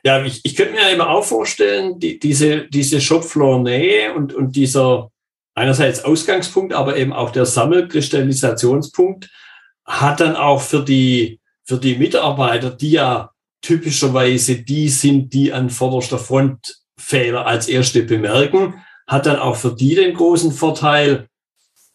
Ja, 0.02 0.22
ich, 0.24 0.40
ich 0.44 0.56
könnte 0.56 0.74
mir 0.74 0.90
eben 0.90 1.00
auch 1.00 1.24
vorstellen, 1.24 1.98
die, 2.00 2.18
diese, 2.18 2.66
diese 2.68 3.00
Shopfloor-Nähe 3.00 4.14
und, 4.14 4.34
und 4.34 4.56
dieser 4.56 5.10
einerseits 5.54 6.04
Ausgangspunkt, 6.04 6.72
aber 6.72 6.96
eben 6.96 7.12
auch 7.12 7.30
der 7.30 7.46
Sammelkristallisationspunkt 7.46 9.30
hat 9.84 10.20
dann 10.20 10.34
auch 10.34 10.62
für 10.62 10.82
die 10.82 11.40
für 11.64 11.78
die 11.78 11.96
Mitarbeiter, 11.96 12.70
die 12.70 12.92
ja 12.92 13.30
typischerweise 13.62 14.56
die 14.56 14.88
sind, 14.88 15.32
die 15.32 15.52
an 15.52 15.70
vorderster 15.70 16.18
Front 16.18 16.82
Fehler 16.98 17.46
als 17.46 17.68
erste 17.68 18.02
bemerken, 18.02 18.84
hat 19.06 19.26
dann 19.26 19.38
auch 19.38 19.56
für 19.56 19.74
die 19.74 19.94
den 19.94 20.14
großen 20.14 20.52
Vorteil, 20.52 21.28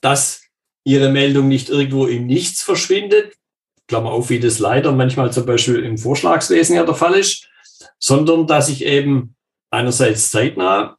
dass 0.01 0.41
ihre 0.83 1.09
Meldung 1.09 1.47
nicht 1.47 1.69
irgendwo 1.69 2.05
im 2.05 2.25
Nichts 2.25 2.61
verschwindet, 2.63 3.33
Klammer 3.87 4.11
auf, 4.11 4.29
wie 4.29 4.39
das 4.39 4.59
leider 4.59 4.91
manchmal 4.91 5.31
zum 5.31 5.45
Beispiel 5.45 5.83
im 5.83 5.97
Vorschlagswesen 5.97 6.75
ja 6.75 6.85
der 6.85 6.95
Fall 6.95 7.15
ist, 7.15 7.47
sondern 7.99 8.47
dass 8.47 8.69
ich 8.69 8.85
eben 8.85 9.35
einerseits 9.71 10.31
zeitnah, 10.31 10.97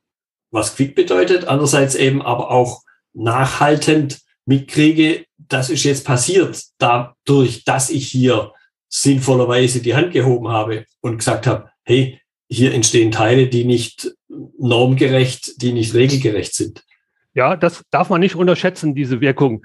was 0.51 0.75
Quick 0.75 0.95
bedeutet, 0.95 1.45
andererseits 1.45 1.95
eben 1.95 2.23
aber 2.23 2.51
auch 2.51 2.83
nachhaltend 3.13 4.21
mitkriege, 4.45 5.25
das 5.39 5.71
ist 5.71 5.85
jetzt 5.85 6.05
passiert, 6.05 6.63
dadurch, 6.79 7.65
dass 7.65 7.91
ich 7.91 8.09
hier 8.09 8.53
sinnvollerweise 8.91 9.81
die 9.81 9.95
Hand 9.95 10.13
gehoben 10.13 10.49
habe 10.49 10.85
und 11.01 11.19
gesagt 11.19 11.47
habe, 11.47 11.71
hey, 11.85 12.21
hier 12.49 12.75
entstehen 12.75 13.13
Teile, 13.13 13.47
die 13.47 13.65
nicht 13.65 14.13
normgerecht, 14.59 15.63
die 15.63 15.73
nicht 15.73 15.95
regelgerecht 15.95 16.55
sind. 16.55 16.85
Ja, 17.33 17.57
das 17.57 17.85
darf 17.91 18.11
man 18.11 18.21
nicht 18.21 18.35
unterschätzen, 18.35 18.95
diese 18.95 19.21
Wirkung 19.21 19.65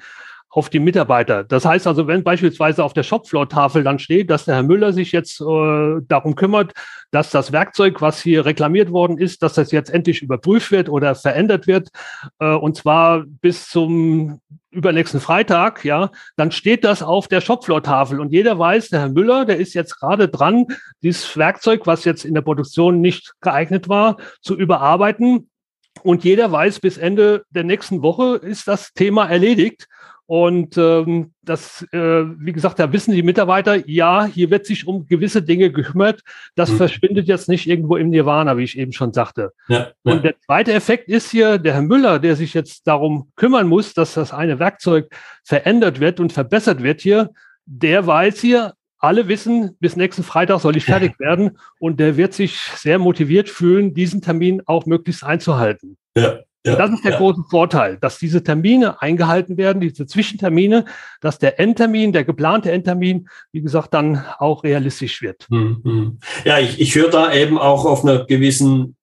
auf 0.56 0.70
die 0.70 0.80
Mitarbeiter. 0.80 1.44
Das 1.44 1.66
heißt 1.66 1.86
also, 1.86 2.08
wenn 2.08 2.24
beispielsweise 2.24 2.82
auf 2.82 2.94
der 2.94 3.04
Shopfloor-Tafel 3.04 3.84
dann 3.84 4.00
steht, 4.00 4.30
dass 4.30 4.46
der 4.46 4.56
Herr 4.56 4.64
Müller 4.64 4.94
sich 4.94 5.12
jetzt 5.12 5.42
äh, 5.42 6.02
darum 6.08 6.36
kümmert, 6.36 6.72
dass 7.12 7.30
das 7.30 7.52
Werkzeug, 7.52 8.02
was 8.02 8.22
hier 8.22 8.46
reklamiert 8.46 8.90
worden 8.90 9.18
ist, 9.18 9.44
dass 9.44 9.56
das 9.56 9.74
jetzt 9.74 9.90
endlich 9.90 10.22
überprüft 10.22 10.72
wird 10.72 10.88
oder 10.88 11.14
verändert 11.14 11.68
wird, 11.68 11.90
äh, 12.40 12.54
und 12.54 12.78
zwar 12.78 13.26
bis 13.28 13.68
zum 13.68 14.40
übernächsten 14.72 15.20
Freitag, 15.20 15.84
ja, 15.84 16.10
dann 16.38 16.52
steht 16.52 16.86
das 16.86 17.04
auf 17.04 17.28
der 17.28 17.42
Shopfloor-Tafel 17.42 18.22
und 18.22 18.32
jeder 18.32 18.58
weiß, 18.58 18.88
der 18.90 19.02
Herr 19.02 19.10
Müller, 19.10 19.44
der 19.44 19.58
ist 19.58 19.74
jetzt 19.74 20.00
gerade 20.00 20.30
dran, 20.30 20.68
dieses 21.04 21.36
Werkzeug, 21.36 21.86
was 21.86 22.06
jetzt 22.06 22.24
in 22.24 22.34
der 22.34 22.42
Produktion 22.42 23.02
nicht 23.02 23.34
geeignet 23.42 23.90
war, 23.90 24.16
zu 24.42 24.56
überarbeiten. 24.58 25.50
Und 26.04 26.24
jeder 26.24 26.52
weiß, 26.52 26.82
bis 26.82 26.98
Ende 26.98 27.44
der 27.50 27.64
nächsten 27.64 28.02
Woche 28.02 28.36
ist 28.36 28.68
das 28.68 28.94
Thema 28.94 29.26
erledigt. 29.28 29.88
Und 30.28 30.76
ähm, 30.78 31.34
das, 31.44 31.86
äh, 31.92 31.98
wie 31.98 32.52
gesagt, 32.52 32.80
da 32.80 32.92
wissen 32.92 33.14
die 33.14 33.22
Mitarbeiter, 33.22 33.88
ja, 33.88 34.26
hier 34.26 34.50
wird 34.50 34.66
sich 34.66 34.88
um 34.88 35.06
gewisse 35.06 35.44
Dinge 35.44 35.72
gekümmert. 35.72 36.22
Das 36.56 36.72
mhm. 36.72 36.78
verschwindet 36.78 37.28
jetzt 37.28 37.48
nicht 37.48 37.68
irgendwo 37.68 37.96
im 37.96 38.10
Nirvana, 38.10 38.58
wie 38.58 38.64
ich 38.64 38.78
eben 38.78 38.92
schon 38.92 39.14
sagte. 39.14 39.52
Ja, 39.68 39.92
ja. 40.04 40.14
Und 40.14 40.24
der 40.24 40.40
zweite 40.40 40.74
Effekt 40.74 41.10
ist 41.10 41.30
hier, 41.30 41.60
der 41.60 41.74
Herr 41.74 41.84
Müller, 41.84 42.18
der 42.18 42.36
sich 42.36 42.56
jetzt 42.56 42.88
darum 42.88 43.32
kümmern 43.36 43.68
muss, 43.68 43.94
dass 43.94 44.16
das 44.16 44.34
eine 44.34 44.58
Werkzeug 44.58 45.10
verändert 45.44 46.00
wird 46.00 46.20
und 46.20 46.34
verbessert 46.34 46.82
wird 46.82 47.02
hier, 47.02 47.30
der 47.66 48.08
weiß 48.08 48.42
hier, 48.42 48.74
alle 48.98 49.28
wissen, 49.28 49.78
bis 49.80 49.96
nächsten 49.96 50.24
Freitag 50.24 50.60
soll 50.62 50.76
ich 50.76 50.86
fertig 50.86 51.14
werden 51.20 51.60
und 51.80 52.00
der 52.00 52.18
wird 52.18 52.34
sich 52.34 52.60
sehr 52.60 52.98
motiviert 52.98 53.50
fühlen, 53.50 53.94
diesen 53.94 54.22
Termin 54.22 54.64
auch 54.66 54.88
möglichst 54.88 55.24
einzuhalten. 55.24 55.98
Ja. 56.18 56.40
Ja, 56.66 56.76
das 56.76 56.92
ist 56.92 57.04
der 57.04 57.12
ja. 57.12 57.18
große 57.18 57.44
Vorteil, 57.50 57.98
dass 58.02 58.18
diese 58.18 58.44
Termine 58.44 59.02
eingehalten 59.02 59.58
werden, 59.58 59.82
diese 59.82 60.08
Zwischentermine, 60.08 60.86
dass 61.22 61.38
der 61.38 61.60
Endtermin, 61.60 62.12
der 62.12 62.24
geplante 62.24 62.72
Endtermin, 62.72 63.30
wie 63.52 63.62
gesagt, 63.62 63.94
dann 63.94 64.24
auch 64.40 64.64
realistisch 64.64 65.22
wird. 65.22 65.46
Mhm. 65.50 66.18
Ja, 66.44 66.60
ich, 66.60 66.82
ich 66.82 66.96
höre 66.96 67.12
da 67.12 67.34
eben 67.34 67.60
auch 67.60 67.86
auf 67.86 68.04
einer 68.04 68.26
gewissen, 68.26 68.96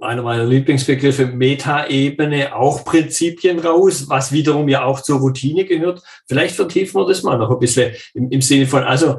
einer 0.00 0.22
meiner 0.22 0.44
Lieblingsbegriffe, 0.44 1.26
Metaebene 1.26 2.54
auch 2.54 2.84
Prinzipien 2.84 3.58
raus, 3.60 4.08
was 4.08 4.32
wiederum 4.32 4.68
ja 4.68 4.84
auch 4.84 5.00
zur 5.00 5.20
Routine 5.20 5.64
gehört. 5.64 6.02
Vielleicht 6.28 6.54
vertiefen 6.54 7.00
wir 7.00 7.08
das 7.08 7.22
mal 7.22 7.38
noch 7.38 7.50
ein 7.50 7.58
bisschen 7.58 7.94
im, 8.12 8.30
im 8.30 8.42
Sinne 8.42 8.66
von, 8.66 8.82
also 8.82 9.18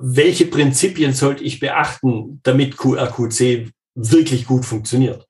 welche 0.00 0.46
Prinzipien 0.46 1.12
sollte 1.12 1.42
ich 1.42 1.58
beachten, 1.58 2.40
damit 2.44 2.76
QRQC 2.76 3.70
wirklich 3.94 4.46
gut 4.46 4.64
funktioniert? 4.64 5.26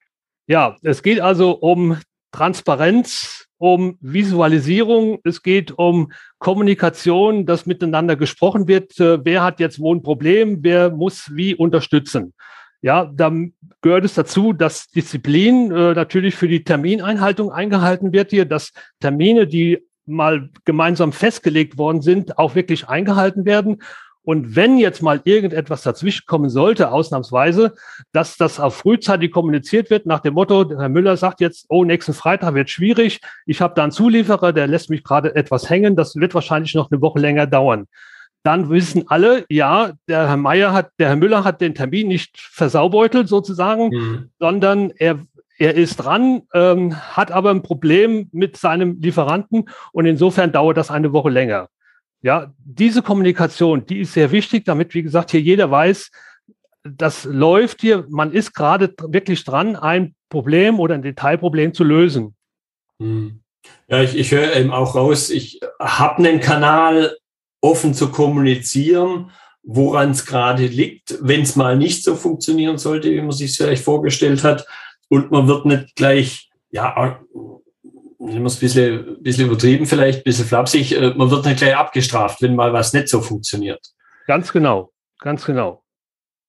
Ja, 0.46 0.76
es 0.82 1.02
geht 1.02 1.20
also 1.20 1.52
um 1.52 1.98
Transparenz, 2.30 3.46
um 3.58 3.96
Visualisierung, 4.00 5.20
es 5.24 5.42
geht 5.42 5.72
um 5.78 6.12
Kommunikation, 6.38 7.46
dass 7.46 7.64
miteinander 7.64 8.16
gesprochen 8.16 8.68
wird, 8.68 8.98
äh, 9.00 9.24
wer 9.24 9.42
hat 9.42 9.60
jetzt 9.60 9.80
wo 9.80 9.94
ein 9.94 10.02
Problem, 10.02 10.58
wer 10.62 10.90
muss 10.90 11.34
wie 11.34 11.54
unterstützen. 11.54 12.34
Ja, 12.82 13.10
dann 13.14 13.54
gehört 13.80 14.04
es 14.04 14.12
dazu, 14.12 14.52
dass 14.52 14.88
Disziplin 14.88 15.70
äh, 15.70 15.94
natürlich 15.94 16.34
für 16.34 16.48
die 16.48 16.64
Termineinhaltung 16.64 17.50
eingehalten 17.50 18.12
wird 18.12 18.30
hier, 18.30 18.44
dass 18.44 18.72
Termine, 19.00 19.46
die 19.46 19.78
mal 20.04 20.50
gemeinsam 20.66 21.12
festgelegt 21.12 21.78
worden 21.78 22.02
sind, 22.02 22.36
auch 22.36 22.54
wirklich 22.54 22.88
eingehalten 22.88 23.46
werden. 23.46 23.80
Und 24.24 24.56
wenn 24.56 24.78
jetzt 24.78 25.02
mal 25.02 25.20
irgendetwas 25.24 25.82
dazwischen 25.82 26.24
kommen 26.26 26.48
sollte, 26.48 26.90
ausnahmsweise, 26.90 27.74
dass 28.12 28.36
das 28.36 28.58
auch 28.58 28.72
frühzeitig 28.72 29.30
kommuniziert 29.30 29.90
wird 29.90 30.06
nach 30.06 30.20
dem 30.20 30.34
Motto, 30.34 30.68
Herr 30.70 30.88
Müller 30.88 31.16
sagt 31.16 31.40
jetzt, 31.40 31.66
oh, 31.68 31.84
nächsten 31.84 32.14
Freitag 32.14 32.54
wird 32.54 32.70
schwierig, 32.70 33.20
ich 33.44 33.60
habe 33.60 33.74
da 33.74 33.82
einen 33.82 33.92
Zulieferer, 33.92 34.52
der 34.52 34.66
lässt 34.66 34.88
mich 34.88 35.04
gerade 35.04 35.34
etwas 35.34 35.68
hängen, 35.68 35.94
das 35.94 36.16
wird 36.16 36.34
wahrscheinlich 36.34 36.74
noch 36.74 36.90
eine 36.90 37.02
Woche 37.02 37.18
länger 37.18 37.46
dauern. 37.46 37.86
Dann 38.42 38.70
wissen 38.70 39.04
alle, 39.08 39.44
ja, 39.48 39.92
der 40.08 40.28
Herr 40.28 40.36
Meier 40.36 40.72
hat, 40.72 40.90
der 40.98 41.08
Herr 41.08 41.16
Müller 41.16 41.44
hat 41.44 41.60
den 41.60 41.74
Termin 41.74 42.08
nicht 42.08 42.38
versaubeutelt 42.38 43.28
sozusagen, 43.28 43.88
mhm. 43.88 44.30
sondern 44.38 44.90
er 44.96 45.20
er 45.56 45.74
ist 45.74 45.96
dran, 45.96 46.42
ähm, 46.52 46.96
hat 46.96 47.30
aber 47.30 47.50
ein 47.50 47.62
Problem 47.62 48.28
mit 48.32 48.56
seinem 48.56 49.00
Lieferanten 49.00 49.68
und 49.92 50.04
insofern 50.04 50.50
dauert 50.50 50.76
das 50.76 50.90
eine 50.90 51.12
Woche 51.12 51.30
länger. 51.30 51.68
Ja, 52.24 52.54
diese 52.58 53.02
Kommunikation, 53.02 53.84
die 53.84 54.00
ist 54.00 54.14
sehr 54.14 54.32
wichtig, 54.32 54.64
damit, 54.64 54.94
wie 54.94 55.02
gesagt, 55.02 55.32
hier 55.32 55.42
jeder 55.42 55.70
weiß, 55.70 56.10
das 56.82 57.24
läuft 57.24 57.82
hier, 57.82 58.06
man 58.08 58.32
ist 58.32 58.54
gerade 58.54 58.94
wirklich 59.08 59.44
dran, 59.44 59.76
ein 59.76 60.14
Problem 60.30 60.80
oder 60.80 60.94
ein 60.94 61.02
Detailproblem 61.02 61.74
zu 61.74 61.84
lösen. 61.84 62.34
Hm. 62.98 63.42
Ja, 63.88 64.02
ich, 64.02 64.16
ich 64.16 64.32
höre 64.32 64.56
eben 64.56 64.70
auch 64.70 64.94
raus, 64.94 65.28
ich 65.28 65.60
habe 65.78 66.16
einen 66.16 66.40
Kanal 66.40 67.14
offen 67.60 67.92
zu 67.92 68.10
kommunizieren, 68.10 69.30
woran 69.62 70.12
es 70.12 70.24
gerade 70.24 70.66
liegt, 70.66 71.18
wenn 71.20 71.42
es 71.42 71.56
mal 71.56 71.76
nicht 71.76 72.04
so 72.04 72.16
funktionieren 72.16 72.78
sollte, 72.78 73.10
wie 73.10 73.20
man 73.20 73.32
sich 73.32 73.54
vielleicht 73.54 73.84
vorgestellt 73.84 74.44
hat. 74.44 74.66
Und 75.10 75.30
man 75.30 75.46
wird 75.46 75.66
nicht 75.66 75.94
gleich, 75.94 76.50
ja, 76.70 77.20
wir 78.26 78.44
es 78.44 78.56
ein 78.56 78.60
bisschen, 78.60 79.22
bisschen 79.22 79.46
übertrieben 79.46 79.86
vielleicht, 79.86 80.20
ein 80.20 80.24
bisschen 80.24 80.46
flapsig, 80.46 80.92
äh, 80.92 81.14
man 81.14 81.30
wird 81.30 81.44
nicht 81.44 81.58
gleich 81.58 81.76
abgestraft, 81.76 82.42
wenn 82.42 82.56
mal 82.56 82.72
was 82.72 82.92
nicht 82.92 83.08
so 83.08 83.20
funktioniert. 83.20 83.80
Ganz 84.26 84.52
genau, 84.52 84.90
ganz 85.18 85.44
genau. 85.44 85.82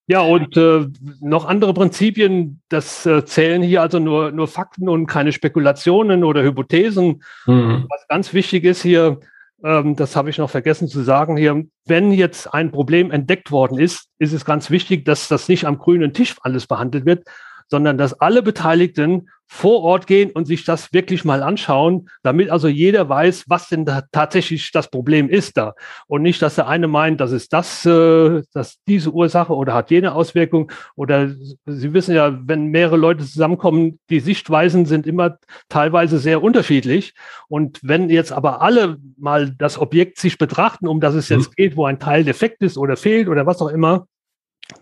Ja, 0.08 0.20
und 0.20 0.56
äh, 0.56 0.86
noch 1.20 1.46
andere 1.46 1.74
Prinzipien, 1.74 2.60
das 2.68 3.04
äh, 3.06 3.24
zählen 3.24 3.60
hier 3.60 3.82
also 3.82 3.98
nur, 3.98 4.30
nur 4.30 4.46
Fakten 4.46 4.88
und 4.88 5.06
keine 5.06 5.32
Spekulationen 5.32 6.22
oder 6.22 6.44
Hypothesen. 6.44 7.24
Mhm. 7.46 7.86
Was 7.88 8.06
ganz 8.08 8.32
wichtig 8.32 8.64
ist 8.64 8.82
hier, 8.82 9.18
ähm, 9.64 9.96
das 9.96 10.14
habe 10.14 10.30
ich 10.30 10.38
noch 10.38 10.50
vergessen 10.50 10.86
zu 10.86 11.02
sagen 11.02 11.36
hier, 11.36 11.64
wenn 11.86 12.12
jetzt 12.12 12.54
ein 12.54 12.70
Problem 12.70 13.10
entdeckt 13.10 13.50
worden 13.50 13.78
ist, 13.78 14.08
ist 14.18 14.32
es 14.32 14.44
ganz 14.44 14.70
wichtig, 14.70 15.04
dass 15.04 15.26
das 15.26 15.48
nicht 15.48 15.64
am 15.64 15.78
grünen 15.78 16.12
Tisch 16.12 16.36
alles 16.40 16.68
behandelt 16.68 17.04
wird, 17.04 17.26
sondern 17.68 17.98
dass 17.98 18.20
alle 18.20 18.42
Beteiligten 18.42 19.28
vor 19.48 19.82
Ort 19.82 20.06
gehen 20.08 20.32
und 20.32 20.46
sich 20.46 20.64
das 20.64 20.92
wirklich 20.92 21.24
mal 21.24 21.42
anschauen, 21.42 22.08
damit 22.22 22.50
also 22.50 22.66
jeder 22.66 23.08
weiß, 23.08 23.44
was 23.46 23.68
denn 23.68 23.84
da 23.84 24.02
tatsächlich 24.10 24.72
das 24.72 24.90
Problem 24.90 25.28
ist 25.28 25.56
da. 25.56 25.74
Und 26.08 26.22
nicht, 26.22 26.42
dass 26.42 26.56
der 26.56 26.66
eine 26.66 26.88
meint, 26.88 27.20
das 27.20 27.30
ist 27.30 27.52
das, 27.52 27.86
äh, 27.86 28.42
dass 28.52 28.82
diese 28.88 29.12
Ursache 29.12 29.54
oder 29.54 29.72
hat 29.72 29.90
jene 29.92 30.14
Auswirkung. 30.14 30.72
Oder 30.96 31.30
Sie 31.64 31.92
wissen 31.92 32.14
ja, 32.14 32.36
wenn 32.44 32.66
mehrere 32.68 32.96
Leute 32.96 33.24
zusammenkommen, 33.24 34.00
die 34.10 34.20
Sichtweisen 34.20 34.84
sind 34.84 35.06
immer 35.06 35.38
teilweise 35.68 36.18
sehr 36.18 36.42
unterschiedlich. 36.42 37.14
Und 37.48 37.78
wenn 37.82 38.10
jetzt 38.10 38.32
aber 38.32 38.62
alle 38.62 38.98
mal 39.16 39.50
das 39.50 39.78
Objekt 39.78 40.18
sich 40.18 40.38
betrachten, 40.38 40.88
um 40.88 41.00
das 41.00 41.14
es 41.14 41.28
jetzt 41.28 41.50
mhm. 41.50 41.54
geht, 41.56 41.76
wo 41.76 41.86
ein 41.86 42.00
Teil 42.00 42.24
defekt 42.24 42.62
ist 42.62 42.76
oder 42.76 42.96
fehlt 42.96 43.28
oder 43.28 43.46
was 43.46 43.62
auch 43.62 43.68
immer, 43.68 44.08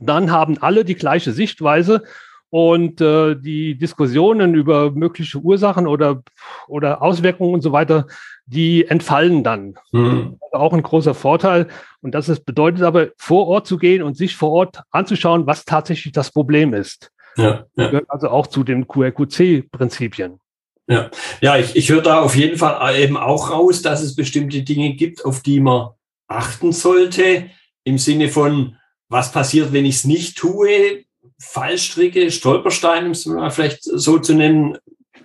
dann 0.01 0.31
haben 0.31 0.57
alle 0.59 0.87
die 0.87 0.95
gleiche 0.95 1.33
Sichtweise 1.33 2.03
und 2.51 3.01
äh, 3.01 3.35
die 3.35 3.77
Diskussionen 3.77 4.55
über 4.55 4.91
mögliche 4.91 5.39
Ursachen 5.39 5.87
oder, 5.87 6.23
oder 6.69 7.03
Auswirkungen 7.03 7.55
und 7.55 7.63
so 7.63 7.73
weiter, 7.73 8.07
die 8.47 8.87
entfallen 8.87 9.43
dann. 9.43 9.75
Mhm. 9.93 10.39
auch 10.53 10.73
ein 10.73 10.83
großer 10.83 11.15
Vorteil. 11.15 11.69
Und 12.01 12.15
das 12.15 12.29
ist, 12.29 12.45
bedeutet 12.45 12.83
aber, 12.83 13.09
vor 13.17 13.49
Ort 13.49 13.67
zu 13.67 13.79
gehen 13.79 14.03
und 14.03 14.17
sich 14.17 14.37
vor 14.37 14.53
Ort 14.53 14.83
anzuschauen, 14.91 15.47
was 15.47 15.65
tatsächlich 15.65 16.13
das 16.13 16.31
Problem 16.31 16.75
ist. 16.75 17.11
Ja, 17.37 17.67
ja. 17.77 17.89
Gehört 17.89 18.07
also 18.09 18.29
auch 18.29 18.47
zu 18.47 18.63
den 18.63 18.87
QRQC-Prinzipien. 18.87 20.39
Ja, 20.87 21.11
ja 21.41 21.57
ich, 21.57 21.75
ich 21.75 21.91
höre 21.91 22.03
da 22.03 22.21
auf 22.21 22.37
jeden 22.37 22.59
Fall 22.59 22.97
eben 22.97 23.17
auch 23.17 23.51
raus, 23.51 23.83
dass 23.83 24.03
es 24.03 24.15
bestimmte 24.15 24.63
Dinge 24.63 24.95
gibt, 24.95 25.25
auf 25.25 25.43
die 25.43 25.61
man 25.61 25.89
achten 26.29 26.73
sollte, 26.73 27.51
im 27.85 27.99
Sinne 27.99 28.29
von, 28.29 28.77
was 29.09 29.33
passiert, 29.33 29.73
wenn 29.73 29.85
ich 29.85 29.97
es 29.97 30.05
nicht 30.05 30.37
tue? 30.37 31.04
Fallstricke, 31.41 32.31
Stolpersteine, 32.31 33.07
um 33.07 33.13
es 33.13 33.27
mal 33.27 33.51
vielleicht 33.51 33.83
so 33.83 34.19
zu 34.19 34.35
nennen, 34.35 34.79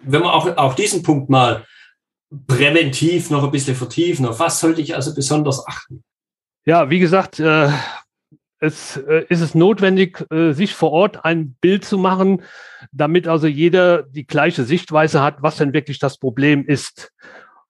wenn 0.04 0.22
wir 0.22 0.34
auch, 0.34 0.58
auch 0.58 0.74
diesen 0.74 1.04
Punkt 1.04 1.30
mal 1.30 1.66
präventiv 2.48 3.30
noch 3.30 3.44
ein 3.44 3.52
bisschen 3.52 3.76
vertiefen, 3.76 4.26
auf 4.26 4.40
was 4.40 4.60
sollte 4.60 4.82
ich 4.82 4.96
also 4.96 5.14
besonders 5.14 5.66
achten? 5.68 6.04
Ja, 6.66 6.90
wie 6.90 7.00
gesagt, 7.00 7.40
äh, 7.40 7.70
es 8.60 8.98
äh, 8.98 9.26
ist 9.30 9.42
es 9.42 9.56
notwendig, 9.56 10.26
äh, 10.32 10.52
sich 10.52 10.76
vor 10.76 10.92
Ort 10.92 11.26
ein 11.26 11.56
Bild 11.62 11.86
zu 11.86 11.98
machen, 11.98 12.44
damit 12.92 13.28
also 13.28 13.48
jeder 13.48 14.04
die 14.04 14.28
gleiche 14.28 14.64
Sichtweise 14.64 15.22
hat, 15.22 15.42
was 15.42 15.58
denn 15.58 15.74
wirklich 15.74 16.00
das 16.00 16.18
Problem 16.18 16.66
ist. 16.66 17.12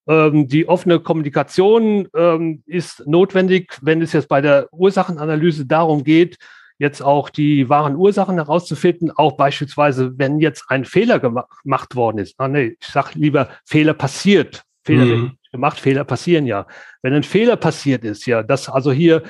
Ähm, 0.08 0.48
die 0.48 0.68
offene 0.68 1.00
Kommunikation 1.00 2.08
ähm, 2.16 2.64
ist 2.66 3.06
notwendig, 3.06 3.78
wenn 3.82 4.02
es 4.02 4.14
jetzt 4.14 4.28
bei 4.28 4.42
der 4.42 4.68
Ursachenanalyse 4.72 5.66
darum 5.68 6.04
geht, 6.04 6.38
jetzt 6.80 7.02
auch 7.02 7.30
die 7.30 7.70
wahren 7.70 7.96
Ursachen 7.96 8.36
herauszufinden, 8.36 9.12
auch 9.12 9.34
beispielsweise, 9.34 10.18
wenn 10.18 10.40
jetzt 10.40 10.66
ein 10.70 10.86
Fehler 10.86 11.20
gemacht 11.20 11.96
worden 11.96 12.18
ist. 12.18 12.36
Ah, 12.40 12.48
nee, 12.48 12.78
ich 12.80 12.88
sage 12.88 13.12
lieber, 13.16 13.50
Fehler 13.66 13.94
passiert. 13.94 14.64
Fehler 14.84 15.06
mhm. 15.06 15.38
gemacht, 15.52 15.80
Fehler 15.80 16.06
passieren 16.06 16.48
ja. 16.48 16.66
Wenn 17.02 17.14
ein 17.14 17.24
Fehler 17.24 17.58
passiert 17.58 18.04
ist, 18.04 18.26
ja, 18.26 18.42
dass 18.42 18.70
also 18.70 18.92
hier 18.92 19.24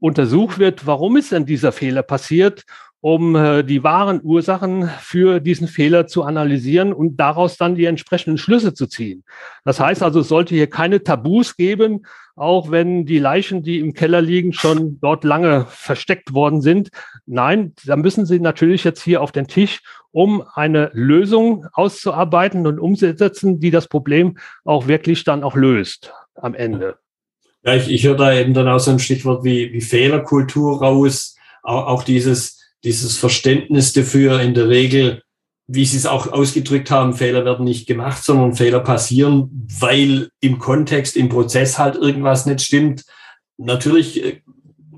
untersucht 0.00 0.58
wird, 0.58 0.86
warum 0.86 1.16
ist 1.16 1.32
denn 1.32 1.46
dieser 1.46 1.72
Fehler 1.72 2.02
passiert 2.02 2.64
um 3.00 3.34
äh, 3.34 3.62
die 3.62 3.82
wahren 3.82 4.20
Ursachen 4.22 4.88
für 5.00 5.40
diesen 5.40 5.68
Fehler 5.68 6.06
zu 6.06 6.22
analysieren 6.22 6.92
und 6.92 7.16
daraus 7.16 7.56
dann 7.56 7.74
die 7.74 7.86
entsprechenden 7.86 8.36
Schlüsse 8.36 8.74
zu 8.74 8.86
ziehen. 8.86 9.24
Das 9.64 9.80
heißt 9.80 10.02
also, 10.02 10.20
es 10.20 10.28
sollte 10.28 10.54
hier 10.54 10.68
keine 10.68 11.02
Tabus 11.02 11.56
geben, 11.56 12.02
auch 12.36 12.70
wenn 12.70 13.06
die 13.06 13.18
Leichen, 13.18 13.62
die 13.62 13.80
im 13.80 13.94
Keller 13.94 14.20
liegen, 14.20 14.52
schon 14.52 14.98
dort 15.00 15.24
lange 15.24 15.66
versteckt 15.68 16.34
worden 16.34 16.60
sind. 16.60 16.90
Nein, 17.26 17.74
da 17.84 17.96
müssen 17.96 18.26
Sie 18.26 18.38
natürlich 18.38 18.84
jetzt 18.84 19.02
hier 19.02 19.22
auf 19.22 19.32
den 19.32 19.46
Tisch, 19.46 19.80
um 20.10 20.42
eine 20.54 20.90
Lösung 20.92 21.66
auszuarbeiten 21.72 22.66
und 22.66 22.78
umzusetzen, 22.78 23.60
die 23.60 23.70
das 23.70 23.88
Problem 23.88 24.38
auch 24.64 24.88
wirklich 24.88 25.24
dann 25.24 25.42
auch 25.42 25.56
löst 25.56 26.12
am 26.34 26.54
Ende. 26.54 26.98
Ja, 27.62 27.74
ich, 27.74 27.90
ich 27.90 28.04
höre 28.04 28.16
da 28.16 28.32
eben 28.32 28.54
dann 28.54 28.68
auch 28.68 28.78
so 28.78 28.90
ein 28.90 28.98
Stichwort 28.98 29.44
wie, 29.44 29.72
wie 29.72 29.80
Fehlerkultur 29.80 30.80
raus, 30.80 31.36
auch, 31.62 31.86
auch 31.86 32.02
dieses, 32.02 32.60
dieses 32.84 33.18
Verständnis 33.18 33.92
dafür 33.92 34.40
in 34.40 34.54
der 34.54 34.68
Regel, 34.68 35.22
wie 35.72 35.84
Sie 35.84 35.96
es 35.96 36.06
auch 36.06 36.32
ausgedrückt 36.32 36.90
haben, 36.90 37.14
Fehler 37.14 37.44
werden 37.44 37.64
nicht 37.64 37.86
gemacht, 37.86 38.24
sondern 38.24 38.54
Fehler 38.54 38.80
passieren, 38.80 39.68
weil 39.78 40.30
im 40.40 40.58
Kontext, 40.58 41.16
im 41.16 41.28
Prozess 41.28 41.78
halt 41.78 41.94
irgendwas 41.94 42.44
nicht 42.44 42.62
stimmt. 42.62 43.04
Natürlich 43.56 44.24
äh, 44.24 44.40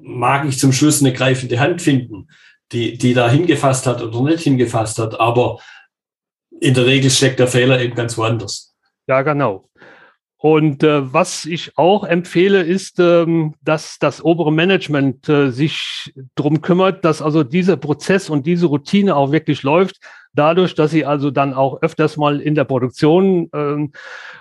mag 0.01 0.47
ich 0.49 0.59
zum 0.59 0.73
Schluss 0.73 1.01
eine 1.01 1.13
greifende 1.13 1.61
Hand 1.61 1.83
finden, 1.83 2.29
die, 2.73 2.97
die 2.97 3.13
da 3.13 3.29
hingefasst 3.29 3.87
hat 3.87 4.03
oder 4.03 4.23
nicht 4.23 4.45
hingefasst 4.45 4.99
hat, 4.99 5.21
aber 5.21 5.59
in 6.61 6.75
der 6.75 6.87
Regel 6.87 7.11
steckt 7.11 7.39
der 7.39 7.49
Fehler 7.49 7.81
eben 7.81 7.95
ganz 7.95 8.17
woanders. 8.17 8.75
Ja, 9.09 9.21
genau. 9.23 9.69
Und 10.43 10.83
äh, 10.83 11.13
was 11.13 11.45
ich 11.45 11.79
auch 11.79 12.03
empfehle, 12.03 12.65
ist, 12.65 12.99
ähm, 12.99 13.55
dass 13.63 14.01
das 14.01 14.25
obere 14.25 14.53
Management 14.53 15.29
äh, 15.29 15.53
sich 15.53 16.13
drum 16.35 16.61
kümmert, 16.61 17.05
dass 17.05 17.23
also 17.23 17.45
dieser 17.45 17.77
Prozess 17.77 18.29
und 18.29 18.45
diese 18.45 18.67
Routine 18.67 19.15
auch 19.15 19.31
wirklich 19.31 19.63
läuft. 19.63 20.01
Dadurch, 20.35 20.75
dass 20.75 20.91
sie 20.91 21.05
also 21.05 21.31
dann 21.31 21.55
auch 21.55 21.81
öfters 21.83 22.17
mal 22.17 22.41
in 22.41 22.57
der 22.57 22.65
Produktion 22.65 23.51
ähm, 23.55 23.93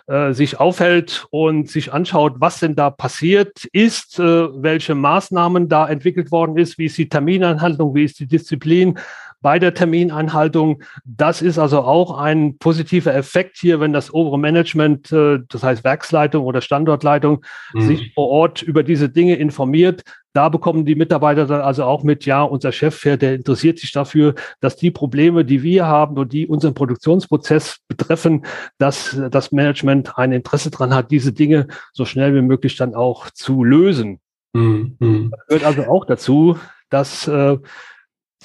äh, 0.08 0.34
sich 0.34 0.60
aufhält 0.60 1.28
und 1.30 1.70
sich 1.70 1.94
anschaut, 1.94 2.34
was 2.38 2.60
denn 2.62 2.76
da 2.76 2.90
passiert 2.90 3.66
ist, 3.72 4.18
äh, 4.18 4.24
welche 4.24 4.96
Maßnahmen 4.96 5.70
da 5.70 5.88
entwickelt 5.88 6.32
worden 6.32 6.58
ist, 6.58 6.80
wie 6.80 6.86
ist 6.86 6.98
die 6.98 7.10
Terminanhaltung, 7.10 7.94
wie 7.94 8.06
ist 8.06 8.20
die 8.20 8.28
Disziplin, 8.28 8.98
bei 9.42 9.60
der 9.60 9.74
Termineinhaltung. 9.74 10.84
Das 11.04 11.42
ist 11.42 11.58
also 11.58 11.82
auch 11.82 12.18
ein 12.18 12.58
positiver 12.58 13.14
Effekt 13.14 13.58
hier, 13.58 13.80
wenn 13.80 13.92
das 13.92 14.14
obere 14.14 14.40
Management, 14.40 15.12
äh, 15.12 15.40
das 15.50 15.64
heißt 15.64 15.84
Werksleitung 15.84 16.46
oder 16.46 16.62
Standortleitung, 16.62 17.44
mhm. 17.74 17.82
sich 17.82 18.14
vor 18.14 18.30
Ort 18.30 18.62
über 18.62 18.84
diese 18.84 19.10
Dinge 19.10 19.36
informiert. 19.36 20.04
Da 20.34 20.48
bekommen 20.48 20.86
die 20.86 20.96
Mitarbeiter 20.96 21.46
dann 21.46 21.62
also 21.62 21.84
auch 21.84 22.04
mit, 22.04 22.26
ja, 22.26 22.44
unser 22.44 22.72
Chef, 22.72 23.02
der 23.02 23.36
interessiert 23.36 23.80
sich 23.80 23.92
dafür, 23.92 24.36
dass 24.62 24.78
die 24.78 24.92
Probleme, 24.92 25.44
die 25.44 25.62
wir 25.62 25.88
haben 25.88 26.18
und 26.18 26.32
die 26.32 26.48
unseren 26.48 26.74
Produktionsprozess 26.74 27.80
betreffen, 27.90 28.46
dass 28.78 29.20
das 29.30 29.52
Management 29.52 30.18
ein 30.18 30.32
Interesse 30.32 30.72
daran 30.72 30.94
hat, 30.94 31.12
diese 31.12 31.34
Dinge 31.34 31.68
so 31.92 32.06
schnell 32.06 32.34
wie 32.34 32.42
möglich 32.42 32.78
dann 32.78 32.96
auch 32.96 33.30
zu 33.32 33.64
lösen. 33.64 34.20
Mhm. 34.54 34.96
mhm. 35.00 35.32
Das 35.32 35.48
gehört 35.48 35.66
also 35.66 35.92
auch 35.92 36.06
dazu, 36.06 36.58
dass 36.90 37.28
äh, 37.28 37.58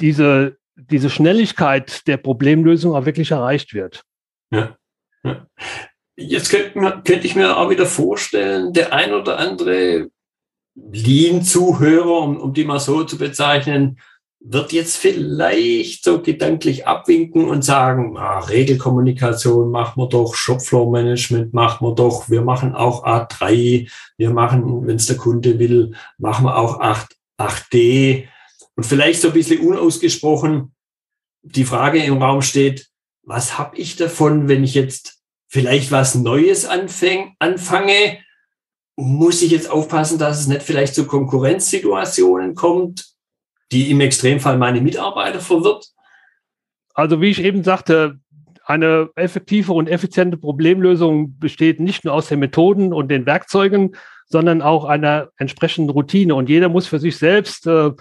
diese 0.01 0.57
diese 0.77 1.11
Schnelligkeit 1.11 2.07
der 2.07 2.19
Problemlösung 2.19 2.95
auch 2.95 3.07
wirklich 3.07 3.31
erreicht 3.31 3.75
wird. 3.75 4.03
Ja. 4.51 4.77
ja. 5.25 5.47
Jetzt 6.17 6.51
könnte, 6.51 7.03
könnte 7.05 7.27
ich 7.27 7.35
mir 7.35 7.57
auch 7.57 7.71
wieder 7.71 7.87
vorstellen, 7.87 8.73
der 8.73 8.93
ein 8.93 9.13
oder 9.13 9.39
andere 9.39 10.09
Lean-Zuhörer, 10.75 12.23
um, 12.23 12.37
um 12.37 12.53
die 12.53 12.65
mal 12.65 12.81
so 12.81 13.05
zu 13.05 13.19
bezeichnen, 13.19 13.99
wird 14.49 14.73
jetzt 14.73 14.97
vielleicht 14.97 16.05
so 16.05 16.23
gedanklich 16.23 16.87
abwinken 16.87 17.49
und 17.49 17.65
sagen, 17.65 18.17
ah, 18.17 18.39
Regelkommunikation 18.41 19.71
machen 19.71 20.01
wir 20.01 20.09
doch, 20.09 20.35
Shopfloor-Management 20.35 21.53
machen 21.53 21.87
wir 21.87 21.95
doch, 21.95 22.29
wir 22.29 22.43
machen 22.43 22.75
auch 22.75 23.05
A3, 23.05 23.91
wir 24.19 24.31
machen, 24.31 24.87
wenn 24.87 24.97
es 24.97 25.07
der 25.07 25.17
Kunde 25.17 25.59
will, 25.59 25.93
machen 26.19 26.45
wir 26.45 26.57
auch 26.57 26.81
8, 26.81 27.17
8D. 27.39 28.29
Und 28.77 28.85
vielleicht 28.85 29.21
so 29.21 29.29
ein 29.29 29.35
bisschen 29.35 29.67
unausgesprochen 29.67 30.73
die 31.47 31.65
Frage 31.65 32.03
im 32.03 32.23
Raum 32.23 32.43
steht, 32.43 32.89
was 33.23 33.59
habe 33.59 33.77
ich 33.77 33.97
davon, 33.97 34.49
wenn 34.49 34.65
ich 34.65 34.75
jetzt 34.75 35.21
vielleicht 35.49 35.91
was 35.93 36.15
Neues 36.15 36.67
anfäng, 36.67 37.35
anfange? 37.39 38.19
Muss 38.97 39.43
ich 39.43 39.51
jetzt 39.51 39.71
aufpassen, 39.71 40.19
dass 40.19 40.41
es 40.41 40.47
nicht 40.47 40.63
vielleicht 40.63 40.95
zu 40.95 41.07
Konkurrenzsituationen 41.07 42.55
kommt, 42.55 43.07
die 43.73 43.91
im 43.91 44.01
Extremfall 44.01 44.59
meine 44.59 44.81
Mitarbeiter 44.81 45.41
verwirrt? 45.41 45.89
Also 46.95 47.21
wie 47.21 47.31
ich 47.31 47.43
eben 47.43 47.63
sagte, 47.63 48.19
eine 48.65 49.11
effektive 49.15 49.73
und 49.73 49.89
effiziente 49.89 50.39
Problemlösung 50.39 51.39
besteht 51.39 51.79
nicht 51.79 52.05
nur 52.05 52.15
aus 52.15 52.29
den 52.29 52.41
Methoden 52.41 52.93
und 52.93 53.09
den 53.09 53.27
Werkzeugen, 53.27 53.97
sondern 54.29 54.63
auch 54.63 54.85
einer 54.85 55.29
entsprechenden 55.37 55.91
Routine. 55.91 56.35
Und 56.35 56.49
jeder 56.49 56.69
muss 56.69 56.87
für 56.87 56.99
sich 56.99 57.17
selbst 57.17 57.67
äh, 57.67 57.93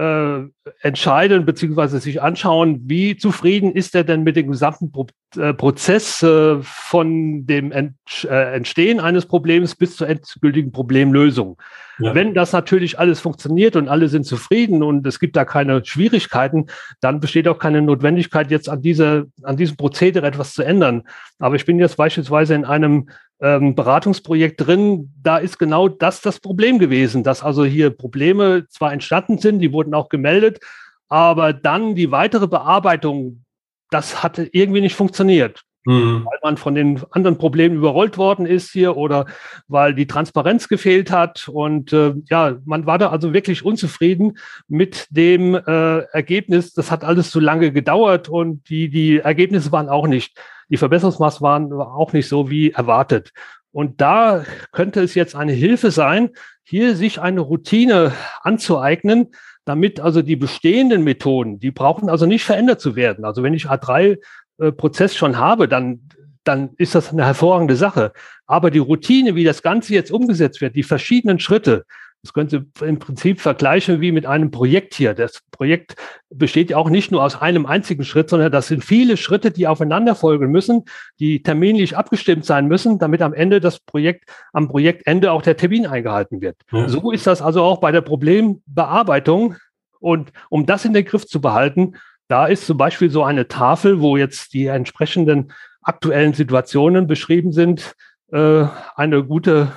äh, 0.00 0.50
entscheiden 0.80 1.44
beziehungsweise 1.44 1.98
sich 2.00 2.22
anschauen, 2.22 2.80
wie 2.84 3.16
zufrieden 3.16 3.72
ist 3.72 3.94
er 3.94 4.04
denn 4.04 4.22
mit 4.22 4.36
dem 4.36 4.50
gesamten 4.50 4.92
Pro 4.92 5.06
äh, 5.36 5.54
Prozess 5.54 6.22
äh, 6.22 6.56
von 6.60 7.46
dem 7.46 7.70
Ent 7.72 7.94
äh, 8.24 8.54
Entstehen 8.54 9.00
eines 9.00 9.26
Problems 9.26 9.76
bis 9.76 9.96
zur 9.96 10.08
endgültigen 10.08 10.72
Problemlösung. 10.72 11.56
Ja. 12.00 12.14
Wenn 12.14 12.34
das 12.34 12.52
natürlich 12.52 12.98
alles 12.98 13.20
funktioniert 13.20 13.76
und 13.76 13.88
alle 13.88 14.08
sind 14.08 14.24
zufrieden 14.24 14.82
und 14.82 15.06
es 15.06 15.20
gibt 15.20 15.36
da 15.36 15.44
keine 15.44 15.84
Schwierigkeiten, 15.84 16.66
dann 17.00 17.20
besteht 17.20 17.46
auch 17.46 17.58
keine 17.58 17.82
Notwendigkeit, 17.82 18.50
jetzt 18.50 18.68
an, 18.68 18.80
diese, 18.80 19.26
an 19.42 19.56
diesem 19.56 19.76
Prozedere 19.76 20.26
etwas 20.26 20.54
zu 20.54 20.62
ändern. 20.62 21.02
Aber 21.38 21.56
ich 21.56 21.66
bin 21.66 21.78
jetzt 21.78 21.96
beispielsweise 21.96 22.54
in 22.54 22.64
einem 22.64 23.10
ähm, 23.42 23.74
Beratungsprojekt 23.74 24.60
drin, 24.60 25.12
da 25.22 25.38
ist 25.38 25.58
genau 25.58 25.88
das 25.88 26.20
das 26.20 26.40
Problem 26.40 26.78
gewesen, 26.78 27.22
dass 27.22 27.42
also 27.42 27.64
hier 27.64 27.90
Probleme 27.90 28.66
zwar 28.68 28.92
entstanden 28.92 29.38
sind, 29.38 29.60
die 29.60 29.72
wurden 29.72 29.94
auch 29.94 30.08
gemeldet, 30.08 30.59
aber 31.08 31.52
dann 31.52 31.94
die 31.94 32.10
weitere 32.10 32.46
Bearbeitung, 32.46 33.44
das 33.90 34.22
hatte 34.22 34.48
irgendwie 34.52 34.80
nicht 34.80 34.94
funktioniert. 34.94 35.62
Mhm. 35.86 36.26
Weil 36.26 36.38
man 36.42 36.56
von 36.58 36.74
den 36.74 37.00
anderen 37.10 37.38
Problemen 37.38 37.76
überrollt 37.76 38.18
worden 38.18 38.44
ist 38.44 38.70
hier 38.70 38.98
oder 38.98 39.24
weil 39.66 39.94
die 39.94 40.06
Transparenz 40.06 40.68
gefehlt 40.68 41.10
hat. 41.10 41.48
Und 41.48 41.92
äh, 41.94 42.14
ja, 42.28 42.58
man 42.66 42.84
war 42.84 42.98
da 42.98 43.08
also 43.08 43.32
wirklich 43.32 43.64
unzufrieden 43.64 44.36
mit 44.68 45.06
dem 45.08 45.54
äh, 45.54 46.00
Ergebnis. 46.12 46.74
Das 46.74 46.90
hat 46.90 47.02
alles 47.02 47.30
zu 47.30 47.40
lange 47.40 47.72
gedauert 47.72 48.28
und 48.28 48.68
die, 48.68 48.90
die 48.90 49.18
Ergebnisse 49.18 49.72
waren 49.72 49.88
auch 49.88 50.06
nicht 50.06 50.38
die 50.70 50.76
Verbesserungsmaßnahmen 50.76 51.70
waren 51.70 51.88
auch 51.88 52.12
nicht 52.12 52.28
so 52.28 52.48
wie 52.48 52.70
erwartet. 52.70 53.32
Und 53.72 54.00
da 54.00 54.44
könnte 54.72 55.02
es 55.02 55.14
jetzt 55.14 55.36
eine 55.36 55.52
Hilfe 55.52 55.90
sein, 55.90 56.30
hier 56.62 56.96
sich 56.96 57.20
eine 57.20 57.40
Routine 57.40 58.12
anzueignen, 58.42 59.32
damit 59.70 60.00
also 60.00 60.20
die 60.20 60.34
bestehenden 60.34 61.04
Methoden, 61.04 61.60
die 61.60 61.70
brauchen 61.70 62.10
also 62.10 62.26
nicht 62.26 62.44
verändert 62.44 62.80
zu 62.80 62.96
werden. 62.96 63.24
Also 63.24 63.44
wenn 63.44 63.54
ich 63.54 63.66
A3-Prozess 63.66 65.12
äh, 65.12 65.16
schon 65.16 65.38
habe, 65.38 65.68
dann, 65.68 66.08
dann 66.42 66.70
ist 66.76 66.96
das 66.96 67.12
eine 67.12 67.24
hervorragende 67.24 67.76
Sache. 67.76 68.12
Aber 68.46 68.72
die 68.72 68.80
Routine, 68.80 69.36
wie 69.36 69.44
das 69.44 69.62
Ganze 69.62 69.94
jetzt 69.94 70.10
umgesetzt 70.10 70.60
wird, 70.60 70.74
die 70.74 70.82
verschiedenen 70.82 71.38
Schritte, 71.38 71.84
das 72.22 72.34
könnte 72.34 72.66
im 72.82 72.98
Prinzip 72.98 73.40
vergleichen 73.40 74.00
wie 74.02 74.12
mit 74.12 74.26
einem 74.26 74.50
Projekt 74.50 74.94
hier. 74.94 75.14
Das 75.14 75.40
Projekt 75.50 75.96
besteht 76.28 76.70
ja 76.70 76.76
auch 76.76 76.90
nicht 76.90 77.10
nur 77.10 77.24
aus 77.24 77.40
einem 77.40 77.64
einzigen 77.64 78.04
Schritt, 78.04 78.28
sondern 78.28 78.52
das 78.52 78.68
sind 78.68 78.84
viele 78.84 79.16
Schritte, 79.16 79.50
die 79.50 79.66
aufeinander 79.66 80.14
folgen 80.14 80.50
müssen, 80.50 80.84
die 81.18 81.42
terminlich 81.42 81.96
abgestimmt 81.96 82.44
sein 82.44 82.66
müssen, 82.66 82.98
damit 82.98 83.22
am 83.22 83.32
Ende 83.32 83.60
das 83.60 83.78
Projekt, 83.80 84.30
am 84.52 84.68
Projektende 84.68 85.32
auch 85.32 85.40
der 85.40 85.56
Termin 85.56 85.86
eingehalten 85.86 86.42
wird. 86.42 86.56
Ja. 86.72 86.88
So 86.88 87.10
ist 87.10 87.26
das 87.26 87.40
also 87.40 87.62
auch 87.62 87.80
bei 87.80 87.90
der 87.90 88.02
Problembearbeitung. 88.02 89.56
Und 89.98 90.32
um 90.50 90.66
das 90.66 90.84
in 90.84 90.92
den 90.92 91.06
Griff 91.06 91.26
zu 91.26 91.40
behalten, 91.40 91.94
da 92.28 92.46
ist 92.46 92.66
zum 92.66 92.76
Beispiel 92.76 93.10
so 93.10 93.24
eine 93.24 93.48
Tafel, 93.48 94.00
wo 94.00 94.16
jetzt 94.18 94.52
die 94.52 94.66
entsprechenden 94.66 95.52
aktuellen 95.82 96.34
Situationen 96.34 97.06
beschrieben 97.06 97.52
sind, 97.52 97.94
äh, 98.30 98.66
eine 98.94 99.24
gute 99.24 99.72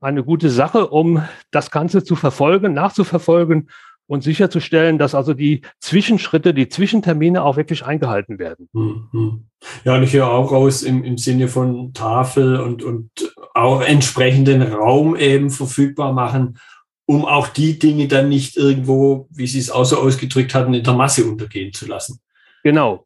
eine 0.00 0.24
gute 0.24 0.50
Sache, 0.50 0.88
um 0.88 1.22
das 1.50 1.70
Ganze 1.70 2.04
zu 2.04 2.16
verfolgen, 2.16 2.74
nachzuverfolgen 2.74 3.68
und 4.06 4.22
sicherzustellen, 4.22 4.98
dass 4.98 5.14
also 5.14 5.34
die 5.34 5.62
Zwischenschritte, 5.80 6.54
die 6.54 6.68
Zwischentermine 6.68 7.42
auch 7.42 7.56
wirklich 7.56 7.84
eingehalten 7.84 8.38
werden. 8.38 8.68
Mhm. 8.72 9.48
Ja, 9.84 9.96
und 9.96 10.02
ich 10.02 10.12
höre 10.12 10.30
auch 10.30 10.52
raus 10.52 10.82
im, 10.82 11.02
im 11.02 11.18
Sinne 11.18 11.48
von 11.48 11.92
Tafel 11.92 12.60
und, 12.60 12.82
und 12.82 13.10
auch 13.54 13.82
entsprechenden 13.82 14.62
Raum 14.62 15.16
eben 15.16 15.50
verfügbar 15.50 16.12
machen, 16.12 16.58
um 17.06 17.24
auch 17.24 17.48
die 17.48 17.78
Dinge 17.78 18.08
dann 18.08 18.28
nicht 18.28 18.56
irgendwo, 18.56 19.28
wie 19.30 19.46
Sie 19.46 19.58
es 19.58 19.70
auch 19.70 19.84
so 19.84 19.98
ausgedrückt 19.98 20.54
hatten, 20.54 20.74
in 20.74 20.84
der 20.84 20.94
Masse 20.94 21.24
untergehen 21.24 21.72
zu 21.72 21.86
lassen. 21.86 22.20
Genau, 22.62 23.05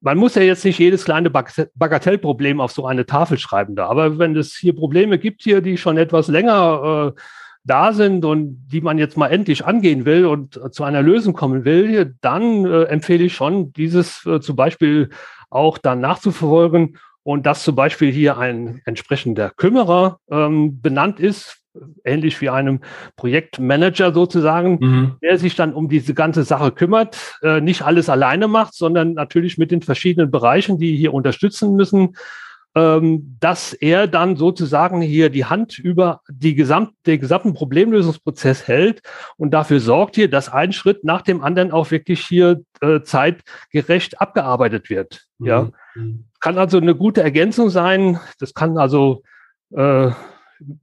man 0.00 0.16
muss 0.16 0.34
ja 0.34 0.42
jetzt 0.42 0.64
nicht 0.64 0.78
jedes 0.78 1.04
kleine 1.04 1.30
Bagatellproblem 1.30 2.60
auf 2.60 2.72
so 2.72 2.86
eine 2.86 3.06
Tafel 3.06 3.38
schreiben 3.38 3.74
da. 3.74 3.86
Aber 3.86 4.18
wenn 4.18 4.36
es 4.36 4.54
hier 4.54 4.74
Probleme 4.74 5.18
gibt 5.18 5.42
hier, 5.42 5.60
die 5.60 5.76
schon 5.76 5.96
etwas 5.96 6.28
länger 6.28 7.14
äh, 7.16 7.20
da 7.64 7.92
sind 7.92 8.24
und 8.24 8.66
die 8.68 8.80
man 8.80 8.98
jetzt 8.98 9.16
mal 9.16 9.28
endlich 9.28 9.64
angehen 9.66 10.04
will 10.04 10.26
und 10.26 10.56
äh, 10.56 10.70
zu 10.70 10.84
einer 10.84 11.02
Lösung 11.02 11.34
kommen 11.34 11.64
will, 11.64 12.14
dann 12.20 12.64
äh, 12.64 12.84
empfehle 12.84 13.24
ich 13.24 13.34
schon, 13.34 13.72
dieses 13.72 14.24
äh, 14.26 14.40
zum 14.40 14.56
Beispiel 14.56 15.10
auch 15.50 15.78
dann 15.78 16.00
nachzuverfolgen 16.00 16.96
und 17.22 17.44
dass 17.44 17.64
zum 17.64 17.74
Beispiel 17.74 18.12
hier 18.12 18.38
ein 18.38 18.80
entsprechender 18.84 19.50
Kümmerer 19.56 20.20
ähm, 20.30 20.80
benannt 20.80 21.20
ist 21.20 21.57
ähnlich 22.04 22.40
wie 22.40 22.50
einem 22.50 22.80
Projektmanager 23.16 24.12
sozusagen, 24.12 24.78
mhm. 24.80 25.16
der 25.22 25.38
sich 25.38 25.54
dann 25.56 25.74
um 25.74 25.88
diese 25.88 26.14
ganze 26.14 26.44
Sache 26.44 26.72
kümmert, 26.72 27.38
äh, 27.42 27.60
nicht 27.60 27.82
alles 27.82 28.08
alleine 28.08 28.48
macht, 28.48 28.74
sondern 28.74 29.14
natürlich 29.14 29.58
mit 29.58 29.70
den 29.70 29.82
verschiedenen 29.82 30.30
Bereichen, 30.30 30.78
die 30.78 30.96
hier 30.96 31.14
unterstützen 31.14 31.74
müssen, 31.74 32.14
ähm, 32.74 33.36
dass 33.40 33.72
er 33.72 34.06
dann 34.06 34.36
sozusagen 34.36 35.00
hier 35.00 35.30
die 35.30 35.46
Hand 35.46 35.78
über 35.78 36.20
die 36.28 36.54
gesamt, 36.54 36.92
den 37.06 37.18
gesamten 37.18 37.54
Problemlösungsprozess 37.54 38.68
hält 38.68 39.00
und 39.36 39.52
dafür 39.52 39.80
sorgt 39.80 40.16
hier, 40.16 40.30
dass 40.30 40.48
ein 40.48 40.72
Schritt 40.72 41.02
nach 41.02 41.22
dem 41.22 41.42
anderen 41.42 41.72
auch 41.72 41.90
wirklich 41.90 42.24
hier 42.26 42.60
äh, 42.80 43.00
zeitgerecht 43.00 44.20
abgearbeitet 44.20 44.90
wird. 44.90 45.26
Mhm. 45.38 45.46
Ja, 45.46 45.70
mhm. 45.94 46.24
kann 46.40 46.58
also 46.58 46.76
eine 46.76 46.94
gute 46.94 47.22
Ergänzung 47.22 47.70
sein. 47.70 48.20
Das 48.38 48.54
kann 48.54 48.78
also 48.78 49.22
äh, 49.74 50.10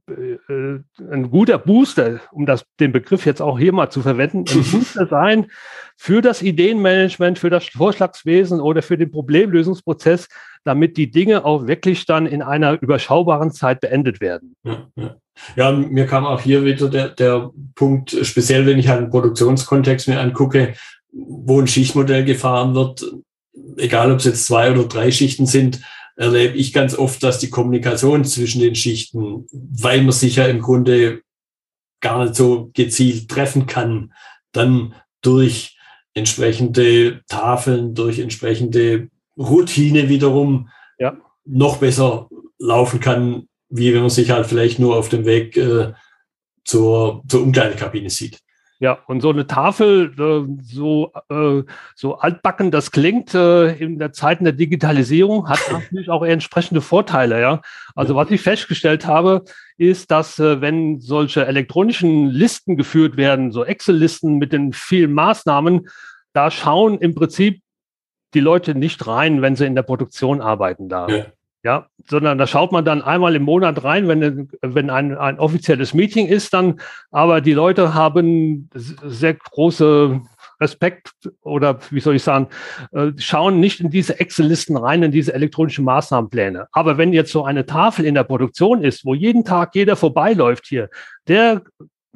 äh, 0.08 0.78
ein 1.10 1.30
guter 1.30 1.58
Booster, 1.58 2.20
um 2.32 2.46
das, 2.46 2.64
den 2.80 2.92
Begriff 2.92 3.26
jetzt 3.26 3.42
auch 3.42 3.58
hier 3.58 3.72
mal 3.72 3.90
zu 3.90 4.02
verwenden, 4.02 4.44
ein 4.48 4.64
Booster 4.70 5.06
sein 5.06 5.46
für 5.96 6.22
das 6.22 6.42
Ideenmanagement, 6.42 7.38
für 7.38 7.50
das 7.50 7.66
Vorschlagswesen 7.66 8.60
oder 8.60 8.82
für 8.82 8.96
den 8.96 9.10
Problemlösungsprozess, 9.10 10.28
damit 10.64 10.96
die 10.96 11.10
Dinge 11.10 11.44
auch 11.44 11.66
wirklich 11.66 12.06
dann 12.06 12.26
in 12.26 12.42
einer 12.42 12.80
überschaubaren 12.80 13.50
Zeit 13.50 13.80
beendet 13.80 14.20
werden. 14.20 14.56
Ja, 14.64 14.86
ja. 14.96 15.16
ja 15.56 15.72
mir 15.72 16.06
kam 16.06 16.26
auch 16.26 16.40
hier 16.40 16.64
wieder 16.64 16.88
der, 16.88 17.10
der 17.10 17.50
Punkt, 17.74 18.16
speziell 18.22 18.66
wenn 18.66 18.78
ich 18.78 18.90
einen 18.90 19.10
Produktionskontext 19.10 20.08
mir 20.08 20.20
angucke, 20.20 20.74
wo 21.12 21.60
ein 21.60 21.66
Schichtmodell 21.66 22.24
gefahren 22.24 22.74
wird, 22.74 23.06
egal 23.76 24.12
ob 24.12 24.18
es 24.18 24.24
jetzt 24.24 24.46
zwei 24.46 24.70
oder 24.72 24.84
drei 24.84 25.10
Schichten 25.10 25.46
sind, 25.46 25.80
erlebe 26.16 26.56
ich 26.56 26.72
ganz 26.72 26.98
oft, 26.98 27.22
dass 27.22 27.38
die 27.38 27.50
Kommunikation 27.50 28.24
zwischen 28.24 28.60
den 28.60 28.74
Schichten, 28.74 29.46
weil 29.52 30.02
man 30.02 30.12
sich 30.12 30.36
ja 30.36 30.46
im 30.46 30.60
Grunde 30.60 31.22
gar 32.00 32.22
nicht 32.22 32.34
so 32.34 32.70
gezielt 32.72 33.28
treffen 33.28 33.66
kann, 33.66 34.12
dann 34.52 34.94
durch 35.20 35.76
entsprechende 36.14 37.22
Tafeln, 37.28 37.94
durch 37.94 38.18
entsprechende 38.18 39.08
Routine 39.36 40.08
wiederum 40.08 40.70
ja. 40.98 41.16
noch 41.44 41.76
besser 41.76 42.28
laufen 42.58 43.00
kann, 43.00 43.48
wie 43.68 43.92
wenn 43.92 44.00
man 44.00 44.10
sich 44.10 44.30
halt 44.30 44.46
vielleicht 44.46 44.78
nur 44.78 44.96
auf 44.96 45.10
dem 45.10 45.26
Weg 45.26 45.56
äh, 45.56 45.92
zur, 46.64 47.22
zur 47.28 47.42
Umkleidekabine 47.42 48.08
sieht. 48.08 48.40
Ja, 48.78 48.98
und 49.06 49.22
so 49.22 49.30
eine 49.30 49.46
Tafel, 49.46 50.12
äh, 50.18 50.62
so, 50.62 51.12
äh, 51.30 51.62
so 51.94 52.18
altbacken 52.18 52.70
das 52.70 52.90
klingt, 52.90 53.34
äh, 53.34 53.74
in 53.74 53.98
der 53.98 54.12
Zeit 54.12 54.40
der 54.40 54.52
Digitalisierung, 54.52 55.48
hat 55.48 55.60
natürlich 55.72 56.10
auch 56.10 56.22
entsprechende 56.22 56.82
Vorteile. 56.82 57.40
Ja, 57.40 57.62
Also 57.94 58.16
was 58.16 58.30
ich 58.30 58.42
festgestellt 58.42 59.06
habe, 59.06 59.44
ist, 59.78 60.10
dass 60.10 60.38
wenn 60.38 61.00
solche 61.00 61.46
elektronischen 61.46 62.28
Listen 62.28 62.76
geführt 62.76 63.16
werden, 63.16 63.52
so 63.52 63.64
Excel-Listen 63.64 64.36
mit 64.38 64.52
den 64.52 64.72
vielen 64.72 65.12
Maßnahmen, 65.12 65.88
da 66.32 66.50
schauen 66.50 66.98
im 66.98 67.14
Prinzip 67.14 67.62
die 68.34 68.40
Leute 68.40 68.74
nicht 68.74 69.06
rein, 69.06 69.42
wenn 69.42 69.56
sie 69.56 69.66
in 69.66 69.74
der 69.74 69.82
Produktion 69.82 70.40
arbeiten 70.40 70.88
da. 70.88 71.08
Ja. 71.08 71.26
Ja, 71.66 71.88
sondern 72.08 72.38
da 72.38 72.46
schaut 72.46 72.70
man 72.70 72.84
dann 72.84 73.02
einmal 73.02 73.34
im 73.34 73.42
Monat 73.42 73.82
rein, 73.82 74.06
wenn, 74.06 74.48
wenn 74.62 74.88
ein, 74.88 75.18
ein 75.18 75.40
offizielles 75.40 75.94
Meeting 75.94 76.28
ist, 76.28 76.54
dann, 76.54 76.78
aber 77.10 77.40
die 77.40 77.54
Leute 77.54 77.92
haben 77.92 78.70
sehr 78.72 79.34
große 79.34 80.20
Respekt 80.60 81.10
oder 81.42 81.80
wie 81.90 81.98
soll 81.98 82.14
ich 82.14 82.22
sagen, 82.22 82.46
äh, 82.92 83.10
schauen 83.16 83.58
nicht 83.58 83.80
in 83.80 83.90
diese 83.90 84.20
Excel-Listen 84.20 84.76
rein, 84.76 85.02
in 85.02 85.10
diese 85.10 85.34
elektronischen 85.34 85.84
Maßnahmenpläne. 85.86 86.68
Aber 86.70 86.98
wenn 86.98 87.12
jetzt 87.12 87.32
so 87.32 87.44
eine 87.44 87.66
Tafel 87.66 88.04
in 88.04 88.14
der 88.14 88.22
Produktion 88.22 88.84
ist, 88.84 89.04
wo 89.04 89.14
jeden 89.14 89.44
Tag 89.44 89.74
jeder 89.74 89.96
vorbeiläuft 89.96 90.66
hier, 90.68 90.88
der 91.26 91.62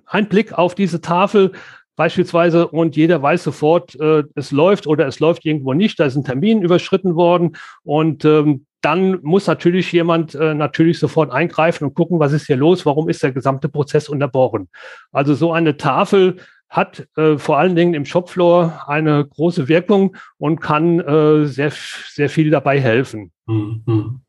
ein 0.06 0.28
Blick 0.28 0.52
auf 0.52 0.76
diese 0.76 1.00
Tafel 1.00 1.50
beispielsweise 1.96 2.68
und 2.68 2.94
jeder 2.94 3.20
weiß 3.20 3.42
sofort, 3.42 3.98
äh, 3.98 4.22
es 4.36 4.52
läuft 4.52 4.86
oder 4.86 5.08
es 5.08 5.18
läuft 5.18 5.44
irgendwo 5.44 5.74
nicht, 5.74 5.98
da 5.98 6.04
ist 6.04 6.14
ein 6.14 6.22
Termin 6.22 6.62
überschritten 6.62 7.16
worden 7.16 7.56
und 7.82 8.24
ähm, 8.24 8.66
dann 8.81 9.19
muss 9.23 9.47
natürlich 9.47 9.93
jemand 9.93 10.35
äh, 10.35 10.55
natürlich 10.55 10.99
sofort 10.99 11.31
eingreifen 11.31 11.85
und 11.85 11.95
gucken, 11.95 12.19
was 12.19 12.33
ist 12.33 12.47
hier 12.47 12.57
los, 12.57 12.87
warum 12.87 13.09
ist 13.09 13.23
der 13.23 13.33
gesamte 13.33 13.69
Prozess 13.69 14.09
unterbrochen. 14.09 14.69
Also 15.12 15.35
so 15.35 15.53
eine 15.53 15.77
Tafel 15.77 16.37
hat 16.71 17.09
äh, 17.16 17.37
vor 17.37 17.59
allen 17.59 17.75
Dingen 17.75 17.95
im 17.95 18.05
Shopfloor 18.05 18.85
eine 18.87 19.27
große 19.27 19.69
Wirkung 19.69 20.16
und 20.38 20.61
kann 20.61 21.01
äh, 21.01 21.47
sehr, 21.47 21.73
sehr 21.73 22.31
viel 22.31 22.51
dabei 22.51 22.81
helfen. 22.81 23.33
Mhm. 23.47 24.21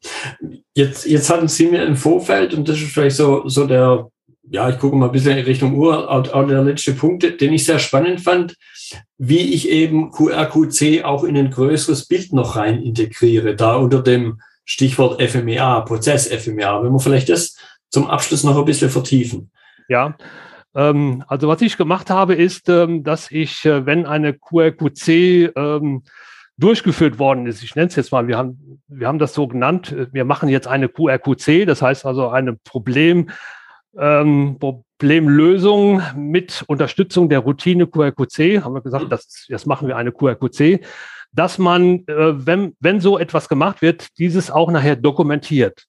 Jetzt, 0.73 1.05
jetzt 1.05 1.29
hatten 1.29 1.47
Sie 1.47 1.67
mir 1.67 1.83
im 1.85 1.95
Vorfeld, 1.95 2.55
und 2.55 2.67
das 2.67 2.77
ist 2.77 2.93
vielleicht 2.93 3.15
so, 3.15 3.47
so 3.47 3.67
der, 3.67 4.09
ja, 4.51 4.67
ich 4.67 4.79
gucke 4.79 4.97
mal 4.97 5.05
ein 5.05 5.13
bisschen 5.13 5.37
in 5.37 5.45
Richtung 5.45 5.77
Uhr, 5.77 6.11
auch, 6.11 6.45
der 6.45 6.61
letzte 6.61 6.91
Punkt, 6.91 7.39
den 7.39 7.53
ich 7.53 7.63
sehr 7.63 7.79
spannend 7.79 8.19
fand, 8.19 8.57
wie 9.17 9.53
ich 9.53 9.69
eben 9.69 10.11
QRQC 10.11 11.05
auch 11.05 11.23
in 11.23 11.37
ein 11.37 11.51
größeres 11.51 12.05
Bild 12.05 12.33
noch 12.33 12.57
rein 12.57 12.83
integriere, 12.83 13.55
da 13.55 13.75
unter 13.75 14.01
dem 14.01 14.41
Stichwort 14.65 15.21
FMEA, 15.21 15.79
Prozess 15.81 16.27
FMEA. 16.27 16.83
Wenn 16.83 16.91
wir 16.91 16.99
vielleicht 16.99 17.29
das 17.29 17.55
zum 17.89 18.07
Abschluss 18.07 18.43
noch 18.43 18.57
ein 18.57 18.65
bisschen 18.65 18.89
vertiefen. 18.89 19.51
Ja, 19.87 20.17
ähm, 20.75 21.23
also 21.27 21.47
was 21.47 21.61
ich 21.61 21.77
gemacht 21.77 22.09
habe, 22.09 22.35
ist, 22.35 22.67
ähm, 22.67 23.05
dass 23.05 23.31
ich, 23.31 23.63
äh, 23.63 23.85
wenn 23.85 24.05
eine 24.05 24.33
QRQC 24.33 25.55
ähm, 25.55 26.03
durchgeführt 26.57 27.19
worden 27.19 27.47
ist, 27.47 27.63
ich 27.63 27.75
nenne 27.75 27.87
es 27.87 27.95
jetzt 27.95 28.11
mal, 28.11 28.27
wir 28.27 28.37
haben, 28.37 28.81
wir 28.89 29.07
haben 29.07 29.19
das 29.19 29.33
so 29.33 29.47
genannt, 29.47 29.93
äh, 29.93 30.07
wir 30.11 30.25
machen 30.25 30.49
jetzt 30.49 30.67
eine 30.67 30.89
QRQC, 30.89 31.65
das 31.65 31.81
heißt 31.81 32.05
also 32.05 32.27
eine 32.27 32.53
Problem, 32.53 33.29
ähm, 33.97 34.57
Problemlösung 34.59 36.01
mit 36.15 36.63
Unterstützung 36.67 37.29
der 37.29 37.39
Routine 37.39 37.87
QRQC, 37.87 38.63
haben 38.63 38.73
wir 38.73 38.81
gesagt, 38.81 39.05
mhm. 39.05 39.09
das, 39.09 39.45
jetzt 39.47 39.67
machen 39.67 39.87
wir 39.87 39.97
eine 39.97 40.11
QRQC, 40.11 40.81
dass 41.33 41.57
man, 41.57 42.05
äh, 42.07 42.45
wenn, 42.45 42.75
wenn 42.79 42.99
so 42.99 43.17
etwas 43.17 43.49
gemacht 43.49 43.81
wird, 43.81 44.17
dieses 44.17 44.51
auch 44.51 44.71
nachher 44.71 44.95
dokumentiert. 44.95 45.85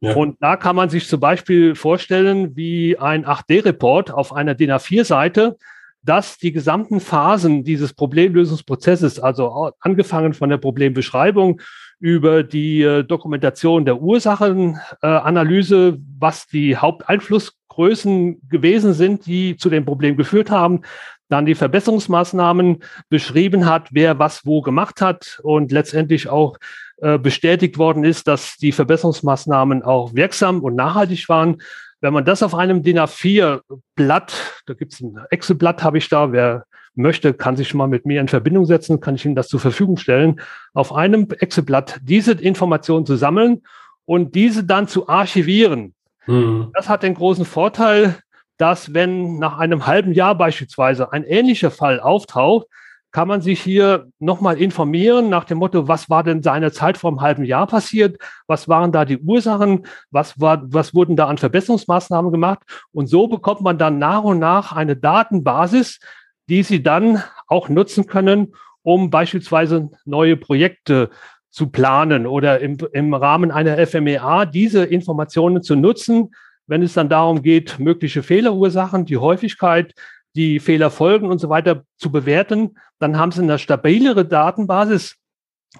Ja. 0.00 0.14
Und 0.14 0.36
da 0.40 0.56
kann 0.56 0.76
man 0.76 0.90
sich 0.90 1.08
zum 1.08 1.20
Beispiel 1.20 1.74
vorstellen, 1.74 2.56
wie 2.56 2.98
ein 2.98 3.24
8D-Report 3.24 4.12
auf 4.12 4.32
einer 4.32 4.54
DIN 4.54 4.70
A4-Seite, 4.70 5.56
dass 6.02 6.36
die 6.36 6.52
gesamten 6.52 7.00
Phasen 7.00 7.64
dieses 7.64 7.94
Problemlösungsprozesses, 7.94 9.18
also 9.18 9.72
angefangen 9.80 10.34
von 10.34 10.50
der 10.50 10.58
Problembeschreibung 10.58 11.60
über 11.98 12.42
die 12.42 12.82
äh, 12.82 13.04
Dokumentation 13.04 13.84
der 13.84 14.00
Ursachenanalyse, 14.00 15.98
was 16.18 16.46
die 16.46 16.76
Haupteinflussgrößen 16.76 18.48
gewesen 18.48 18.92
sind, 18.94 19.26
die 19.26 19.56
zu 19.56 19.70
dem 19.70 19.84
Problem 19.84 20.16
geführt 20.16 20.50
haben, 20.50 20.82
dann 21.28 21.46
die 21.46 21.54
Verbesserungsmaßnahmen 21.54 22.82
beschrieben 23.08 23.66
hat, 23.66 23.88
wer 23.92 24.18
was 24.18 24.44
wo 24.44 24.60
gemacht 24.62 25.00
hat 25.00 25.40
und 25.42 25.72
letztendlich 25.72 26.28
auch 26.28 26.58
äh, 26.98 27.18
bestätigt 27.18 27.78
worden 27.78 28.04
ist, 28.04 28.28
dass 28.28 28.56
die 28.56 28.72
Verbesserungsmaßnahmen 28.72 29.82
auch 29.82 30.14
wirksam 30.14 30.62
und 30.62 30.76
nachhaltig 30.76 31.28
waren. 31.28 31.60
Wenn 32.00 32.12
man 32.12 32.24
das 32.24 32.42
auf 32.42 32.54
einem 32.54 32.82
DIN 32.82 32.98
A4-Blatt, 32.98 34.62
da 34.66 34.74
gibt 34.74 34.92
es 34.92 35.00
ein 35.00 35.18
Excel-Blatt, 35.30 35.82
habe 35.82 35.98
ich 35.98 36.08
da, 36.08 36.32
wer 36.32 36.66
möchte, 36.94 37.34
kann 37.34 37.56
sich 37.56 37.74
mal 37.74 37.88
mit 37.88 38.06
mir 38.06 38.20
in 38.20 38.28
Verbindung 38.28 38.66
setzen, 38.66 39.00
kann 39.00 39.14
ich 39.14 39.24
Ihnen 39.24 39.34
das 39.34 39.48
zur 39.48 39.60
Verfügung 39.60 39.96
stellen, 39.96 40.40
auf 40.72 40.94
einem 40.94 41.28
Excel-Blatt 41.28 42.00
diese 42.02 42.32
Informationen 42.32 43.06
zu 43.06 43.16
sammeln 43.16 43.62
und 44.04 44.34
diese 44.34 44.64
dann 44.64 44.88
zu 44.88 45.08
archivieren. 45.08 45.94
Mhm. 46.26 46.70
Das 46.74 46.88
hat 46.88 47.02
den 47.02 47.14
großen 47.14 47.44
Vorteil, 47.44 48.16
dass 48.56 48.94
wenn 48.94 49.38
nach 49.38 49.58
einem 49.58 49.86
halben 49.86 50.12
Jahr 50.12 50.36
beispielsweise 50.36 51.12
ein 51.12 51.24
ähnlicher 51.24 51.70
Fall 51.70 52.00
auftaucht, 52.00 52.66
kann 53.14 53.28
man 53.28 53.42
sich 53.42 53.60
hier 53.60 54.08
nochmal 54.18 54.60
informieren 54.60 55.28
nach 55.28 55.44
dem 55.44 55.58
Motto, 55.58 55.86
was 55.86 56.10
war 56.10 56.24
denn 56.24 56.42
seine 56.42 56.72
Zeit 56.72 56.98
vor 56.98 57.10
einem 57.10 57.20
halben 57.20 57.44
Jahr 57.44 57.68
passiert? 57.68 58.18
Was 58.48 58.68
waren 58.68 58.90
da 58.90 59.04
die 59.04 59.18
Ursachen? 59.18 59.86
Was, 60.10 60.40
war, 60.40 60.62
was 60.64 60.94
wurden 60.94 61.14
da 61.14 61.28
an 61.28 61.38
Verbesserungsmaßnahmen 61.38 62.32
gemacht? 62.32 62.58
Und 62.90 63.06
so 63.06 63.28
bekommt 63.28 63.60
man 63.60 63.78
dann 63.78 64.00
nach 64.00 64.24
und 64.24 64.40
nach 64.40 64.72
eine 64.72 64.96
Datenbasis, 64.96 66.00
die 66.48 66.62
Sie 66.62 66.82
dann 66.82 67.22
auch 67.46 67.68
nutzen 67.68 68.06
können, 68.06 68.54
um 68.82 69.10
beispielsweise 69.10 69.90
neue 70.04 70.36
Projekte 70.36 71.10
zu 71.50 71.68
planen 71.68 72.26
oder 72.26 72.60
im, 72.60 72.78
im 72.92 73.14
Rahmen 73.14 73.50
einer 73.50 73.84
FMEA 73.86 74.44
diese 74.44 74.84
Informationen 74.84 75.62
zu 75.62 75.76
nutzen, 75.76 76.34
wenn 76.66 76.82
es 76.82 76.94
dann 76.94 77.08
darum 77.08 77.42
geht, 77.42 77.78
mögliche 77.78 78.22
Fehlerursachen, 78.22 79.04
die 79.04 79.18
Häufigkeit, 79.18 79.94
die 80.34 80.58
Fehlerfolgen 80.58 81.30
und 81.30 81.38
so 81.38 81.48
weiter 81.48 81.84
zu 81.96 82.10
bewerten, 82.10 82.76
dann 82.98 83.18
haben 83.18 83.30
Sie 83.30 83.42
eine 83.42 83.58
stabilere 83.58 84.24
Datenbasis, 84.24 85.16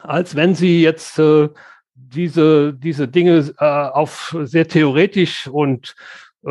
als 0.00 0.36
wenn 0.36 0.54
Sie 0.54 0.82
jetzt 0.82 1.18
äh, 1.18 1.48
diese, 1.94 2.72
diese 2.74 3.08
Dinge 3.08 3.52
äh, 3.58 3.64
auf 3.64 4.36
sehr 4.42 4.68
theoretisch 4.68 5.48
und 5.48 5.94
äh, 6.46 6.50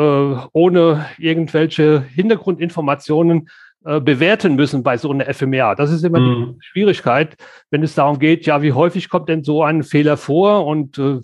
ohne 0.52 1.06
irgendwelche 1.18 2.02
Hintergrundinformationen 2.02 3.50
äh, 3.86 4.00
bewerten 4.00 4.56
müssen 4.56 4.84
bei 4.84 4.98
so 4.98 5.12
einer 5.12 5.32
FMEA. 5.34 5.76
Das 5.76 5.92
ist 5.92 6.04
immer 6.04 6.20
mhm. 6.20 6.56
die 6.56 6.66
Schwierigkeit, 6.66 7.36
wenn 7.70 7.84
es 7.84 7.96
darum 7.96 8.20
geht, 8.20 8.46
ja, 8.46 8.62
wie 8.62 8.74
häufig 8.74 9.10
kommt 9.10 9.30
denn 9.30 9.44
so 9.44 9.64
ein 9.64 9.84
Fehler 9.84 10.18
vor 10.18 10.66
und 10.66 10.98
äh, 10.98 11.20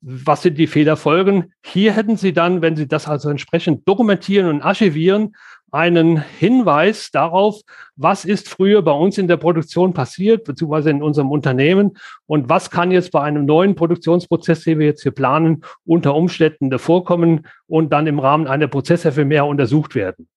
was 0.00 0.42
sind 0.42 0.58
die 0.58 0.66
Fehlerfolgen? 0.66 1.54
Hier 1.64 1.92
hätten 1.92 2.16
Sie 2.16 2.34
dann, 2.34 2.60
wenn 2.60 2.76
Sie 2.76 2.86
das 2.86 3.08
also 3.08 3.30
entsprechend 3.30 3.88
dokumentieren 3.88 4.48
und 4.48 4.60
archivieren, 4.60 5.34
einen 5.74 6.18
Hinweis 6.18 7.10
darauf, 7.10 7.62
was 7.96 8.24
ist 8.24 8.48
früher 8.48 8.82
bei 8.82 8.92
uns 8.92 9.18
in 9.18 9.26
der 9.26 9.38
Produktion 9.38 9.92
passiert, 9.92 10.44
beziehungsweise 10.44 10.90
in 10.90 11.02
unserem 11.02 11.32
Unternehmen 11.32 11.96
und 12.26 12.48
was 12.48 12.70
kann 12.70 12.92
jetzt 12.92 13.10
bei 13.10 13.22
einem 13.22 13.44
neuen 13.44 13.74
Produktionsprozess, 13.74 14.62
den 14.62 14.78
wir 14.78 14.86
jetzt 14.86 15.02
hier 15.02 15.10
planen, 15.10 15.64
unter 15.84 16.14
Umständen 16.14 16.78
vorkommen 16.78 17.48
und 17.66 17.92
dann 17.92 18.06
im 18.06 18.20
Rahmen 18.20 18.46
einer 18.46 18.68
Prozess-FMR 18.68 19.46
untersucht 19.46 19.96
werden. 19.96 20.28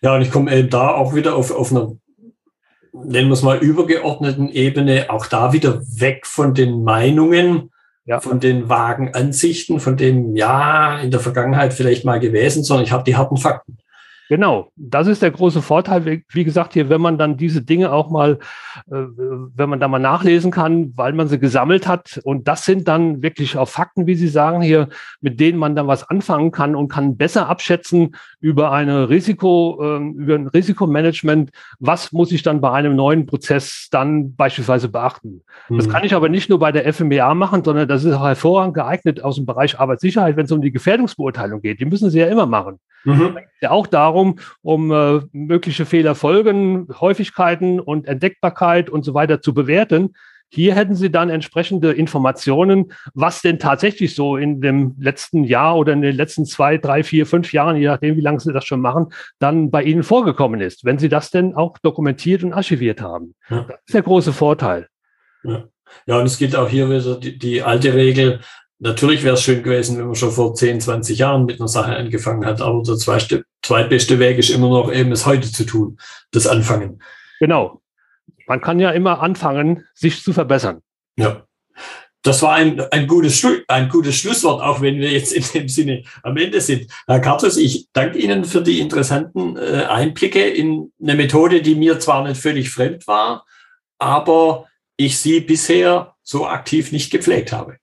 Ja, 0.00 0.14
und 0.14 0.22
ich 0.22 0.30
komme 0.30 0.54
eben 0.54 0.70
da 0.70 0.90
auch 0.90 1.14
wieder 1.14 1.36
auf, 1.36 1.50
auf 1.50 1.70
einer, 1.70 1.92
nennen 2.92 3.28
wir 3.28 3.34
es 3.34 3.42
mal, 3.42 3.58
übergeordneten 3.58 4.48
Ebene, 4.48 5.06
auch 5.08 5.26
da 5.26 5.52
wieder 5.52 5.82
weg 5.82 6.26
von 6.26 6.54
den 6.54 6.84
Meinungen, 6.84 7.70
ja. 8.04 8.20
von 8.20 8.40
den 8.40 8.68
vagen 8.68 9.14
Ansichten, 9.14 9.80
von 9.80 9.96
dem, 9.96 10.36
ja, 10.36 10.98
in 10.98 11.10
der 11.10 11.20
Vergangenheit 11.20 11.72
vielleicht 11.72 12.04
mal 12.04 12.20
gewesen, 12.20 12.64
sondern 12.64 12.84
ich 12.84 12.92
habe 12.92 13.04
die 13.04 13.16
harten 13.16 13.36
Fakten. 13.36 13.78
Genau, 14.32 14.72
das 14.76 15.08
ist 15.08 15.20
der 15.20 15.30
große 15.30 15.60
Vorteil. 15.60 16.22
Wie 16.26 16.44
gesagt, 16.44 16.72
hier, 16.72 16.88
wenn 16.88 17.02
man 17.02 17.18
dann 17.18 17.36
diese 17.36 17.60
Dinge 17.60 17.92
auch 17.92 18.08
mal, 18.08 18.38
äh, 18.90 18.94
wenn 19.54 19.68
man 19.68 19.78
da 19.78 19.88
mal 19.88 19.98
nachlesen 19.98 20.50
kann, 20.50 20.94
weil 20.96 21.12
man 21.12 21.28
sie 21.28 21.38
gesammelt 21.38 21.86
hat. 21.86 22.18
Und 22.24 22.48
das 22.48 22.64
sind 22.64 22.88
dann 22.88 23.20
wirklich 23.20 23.58
auch 23.58 23.68
Fakten, 23.68 24.06
wie 24.06 24.14
Sie 24.14 24.28
sagen 24.28 24.62
hier, 24.62 24.88
mit 25.20 25.38
denen 25.38 25.58
man 25.58 25.76
dann 25.76 25.86
was 25.86 26.08
anfangen 26.08 26.50
kann 26.50 26.74
und 26.74 26.88
kann 26.88 27.18
besser 27.18 27.46
abschätzen 27.46 28.16
über 28.40 28.72
eine 28.72 29.10
Risiko, 29.10 29.78
ähm, 29.82 30.14
über 30.14 30.36
ein 30.36 30.46
Risikomanagement. 30.46 31.50
Was 31.78 32.10
muss 32.12 32.32
ich 32.32 32.42
dann 32.42 32.62
bei 32.62 32.72
einem 32.72 32.96
neuen 32.96 33.26
Prozess 33.26 33.88
dann 33.90 34.34
beispielsweise 34.34 34.88
beachten? 34.88 35.42
Mhm. 35.68 35.76
Das 35.76 35.90
kann 35.90 36.04
ich 36.04 36.14
aber 36.14 36.30
nicht 36.30 36.48
nur 36.48 36.58
bei 36.58 36.72
der 36.72 36.90
FMBA 36.90 37.34
machen, 37.34 37.62
sondern 37.62 37.86
das 37.86 38.02
ist 38.02 38.14
auch 38.14 38.24
hervorragend 38.24 38.72
geeignet 38.72 39.22
aus 39.22 39.36
dem 39.36 39.44
Bereich 39.44 39.78
Arbeitssicherheit, 39.78 40.38
wenn 40.38 40.46
es 40.46 40.52
um 40.52 40.62
die 40.62 40.72
Gefährdungsbeurteilung 40.72 41.60
geht. 41.60 41.80
Die 41.80 41.84
müssen 41.84 42.08
Sie 42.08 42.18
ja 42.18 42.28
immer 42.28 42.46
machen. 42.46 42.78
Mhm. 43.04 43.36
Ja, 43.60 43.70
auch 43.70 43.86
darum, 43.86 44.21
um 44.62 44.90
äh, 44.90 45.20
mögliche 45.32 45.86
Fehlerfolgen, 45.86 46.88
Häufigkeiten 47.00 47.80
und 47.80 48.06
Entdeckbarkeit 48.06 48.90
und 48.90 49.04
so 49.04 49.14
weiter 49.14 49.40
zu 49.40 49.54
bewerten. 49.54 50.14
Hier 50.54 50.74
hätten 50.74 50.94
Sie 50.94 51.10
dann 51.10 51.30
entsprechende 51.30 51.92
Informationen, 51.92 52.92
was 53.14 53.40
denn 53.40 53.58
tatsächlich 53.58 54.14
so 54.14 54.36
in 54.36 54.60
dem 54.60 54.94
letzten 54.98 55.44
Jahr 55.44 55.78
oder 55.78 55.94
in 55.94 56.02
den 56.02 56.14
letzten 56.14 56.44
zwei, 56.44 56.76
drei, 56.76 57.02
vier, 57.02 57.24
fünf 57.24 57.54
Jahren, 57.54 57.76
je 57.76 57.86
nachdem, 57.86 58.16
wie 58.18 58.20
lange 58.20 58.38
Sie 58.38 58.52
das 58.52 58.66
schon 58.66 58.82
machen, 58.82 59.06
dann 59.38 59.70
bei 59.70 59.82
Ihnen 59.82 60.02
vorgekommen 60.02 60.60
ist, 60.60 60.84
wenn 60.84 60.98
Sie 60.98 61.08
das 61.08 61.30
denn 61.30 61.54
auch 61.54 61.78
dokumentiert 61.78 62.44
und 62.44 62.52
archiviert 62.52 63.00
haben. 63.00 63.34
Ja. 63.48 63.62
Das 63.62 63.78
ist 63.86 63.94
der 63.94 64.02
große 64.02 64.34
Vorteil. 64.34 64.88
Ja. 65.42 65.64
Ja, 66.06 66.18
und 66.18 66.26
es 66.26 66.38
gilt 66.38 66.56
auch 66.56 66.68
hier 66.68 66.88
wieder 66.88 67.18
die, 67.18 67.38
die 67.38 67.62
alte 67.62 67.94
Regel, 67.94 68.40
Natürlich 68.84 69.22
wäre 69.22 69.34
es 69.34 69.42
schön 69.44 69.62
gewesen, 69.62 69.96
wenn 69.96 70.06
man 70.06 70.16
schon 70.16 70.32
vor 70.32 70.56
10, 70.56 70.80
20 70.80 71.16
Jahren 71.16 71.44
mit 71.44 71.60
einer 71.60 71.68
Sache 71.68 71.94
angefangen 71.94 72.44
hat, 72.44 72.60
aber 72.60 72.82
der 72.82 72.96
zweitbeste 72.96 74.18
Weg 74.18 74.38
ist 74.38 74.50
immer 74.50 74.68
noch 74.70 74.92
eben 74.92 75.12
es 75.12 75.24
heute 75.24 75.52
zu 75.52 75.64
tun, 75.64 75.98
das 76.32 76.48
Anfangen. 76.48 77.00
Genau. 77.38 77.80
Man 78.48 78.60
kann 78.60 78.80
ja 78.80 78.90
immer 78.90 79.22
anfangen, 79.22 79.86
sich 79.94 80.24
zu 80.24 80.32
verbessern. 80.32 80.82
Ja. 81.16 81.46
Das 82.22 82.42
war 82.42 82.54
ein, 82.54 82.80
ein, 82.90 83.06
gutes, 83.06 83.46
ein 83.68 83.88
gutes 83.88 84.16
Schlusswort, 84.16 84.60
auch 84.60 84.80
wenn 84.80 84.98
wir 84.98 85.12
jetzt 85.12 85.32
in 85.32 85.44
dem 85.54 85.68
Sinne 85.68 86.02
am 86.24 86.36
Ende 86.36 86.60
sind. 86.60 86.90
Herr 87.06 87.20
Kartus, 87.20 87.58
ich 87.58 87.86
danke 87.92 88.18
Ihnen 88.18 88.44
für 88.44 88.62
die 88.62 88.80
interessanten 88.80 89.56
äh, 89.58 89.84
Einblicke 89.84 90.42
in 90.42 90.92
eine 91.00 91.14
Methode, 91.14 91.62
die 91.62 91.76
mir 91.76 92.00
zwar 92.00 92.26
nicht 92.26 92.40
völlig 92.40 92.70
fremd 92.70 93.06
war, 93.06 93.46
aber 94.00 94.66
ich 94.96 95.18
sie 95.18 95.38
bisher 95.38 96.16
so 96.24 96.48
aktiv 96.48 96.90
nicht 96.90 97.12
gepflegt 97.12 97.52
habe. 97.52 97.76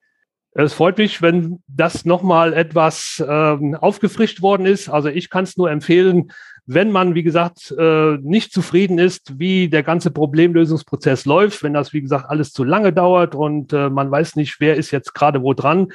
Es 0.65 0.73
freut 0.73 0.97
mich, 0.97 1.21
wenn 1.21 1.63
das 1.69 2.03
nochmal 2.03 2.51
etwas 2.53 3.23
ähm, 3.25 3.75
aufgefrischt 3.75 4.41
worden 4.41 4.65
ist. 4.65 4.89
Also 4.89 5.07
ich 5.07 5.29
kann 5.29 5.45
es 5.45 5.55
nur 5.55 5.71
empfehlen, 5.71 6.33
wenn 6.65 6.91
man, 6.91 7.15
wie 7.15 7.23
gesagt, 7.23 7.73
äh, 7.77 8.17
nicht 8.17 8.51
zufrieden 8.51 8.99
ist, 8.99 9.39
wie 9.39 9.69
der 9.69 9.83
ganze 9.83 10.11
Problemlösungsprozess 10.11 11.23
läuft, 11.23 11.63
wenn 11.63 11.73
das, 11.73 11.93
wie 11.93 12.01
gesagt, 12.01 12.29
alles 12.29 12.51
zu 12.51 12.65
lange 12.65 12.91
dauert 12.91 13.35
und 13.35 13.71
äh, 13.71 13.89
man 13.89 14.11
weiß 14.11 14.35
nicht, 14.35 14.59
wer 14.59 14.75
ist 14.75 14.91
jetzt 14.91 15.15
gerade 15.15 15.41
wo 15.43 15.53
dran, 15.53 15.93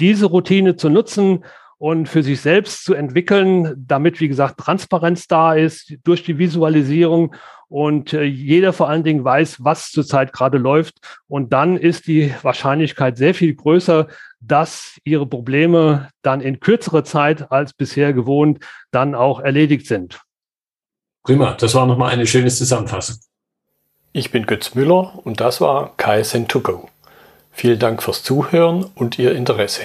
diese 0.00 0.26
Routine 0.26 0.74
zu 0.74 0.88
nutzen 0.88 1.44
und 1.80 2.10
für 2.10 2.22
sich 2.22 2.42
selbst 2.42 2.84
zu 2.84 2.92
entwickeln, 2.92 3.74
damit, 3.74 4.20
wie 4.20 4.28
gesagt, 4.28 4.60
Transparenz 4.60 5.26
da 5.26 5.54
ist 5.54 5.94
durch 6.04 6.22
die 6.22 6.36
Visualisierung 6.36 7.34
und 7.68 8.12
äh, 8.12 8.22
jeder 8.22 8.74
vor 8.74 8.90
allen 8.90 9.02
Dingen 9.02 9.24
weiß, 9.24 9.64
was 9.64 9.90
zurzeit 9.90 10.34
gerade 10.34 10.58
läuft. 10.58 10.98
Und 11.26 11.54
dann 11.54 11.78
ist 11.78 12.06
die 12.06 12.34
Wahrscheinlichkeit 12.42 13.16
sehr 13.16 13.32
viel 13.32 13.54
größer, 13.54 14.08
dass 14.40 14.98
ihre 15.04 15.26
Probleme 15.26 16.10
dann 16.20 16.42
in 16.42 16.60
kürzerer 16.60 17.02
Zeit 17.02 17.50
als 17.50 17.72
bisher 17.72 18.12
gewohnt 18.12 18.62
dann 18.90 19.14
auch 19.14 19.40
erledigt 19.40 19.86
sind. 19.86 20.20
Prima, 21.22 21.54
das 21.54 21.74
war 21.74 21.86
nochmal 21.86 22.12
eine 22.12 22.26
schöne 22.26 22.50
Zusammenfassung. 22.50 23.16
Ich 24.12 24.30
bin 24.30 24.44
Götz 24.44 24.74
Müller 24.74 25.18
und 25.24 25.40
das 25.40 25.62
war 25.62 25.94
KSN2Go. 25.96 26.88
Vielen 27.52 27.78
Dank 27.78 28.02
fürs 28.02 28.22
Zuhören 28.22 28.84
und 28.94 29.18
Ihr 29.18 29.34
Interesse. 29.34 29.84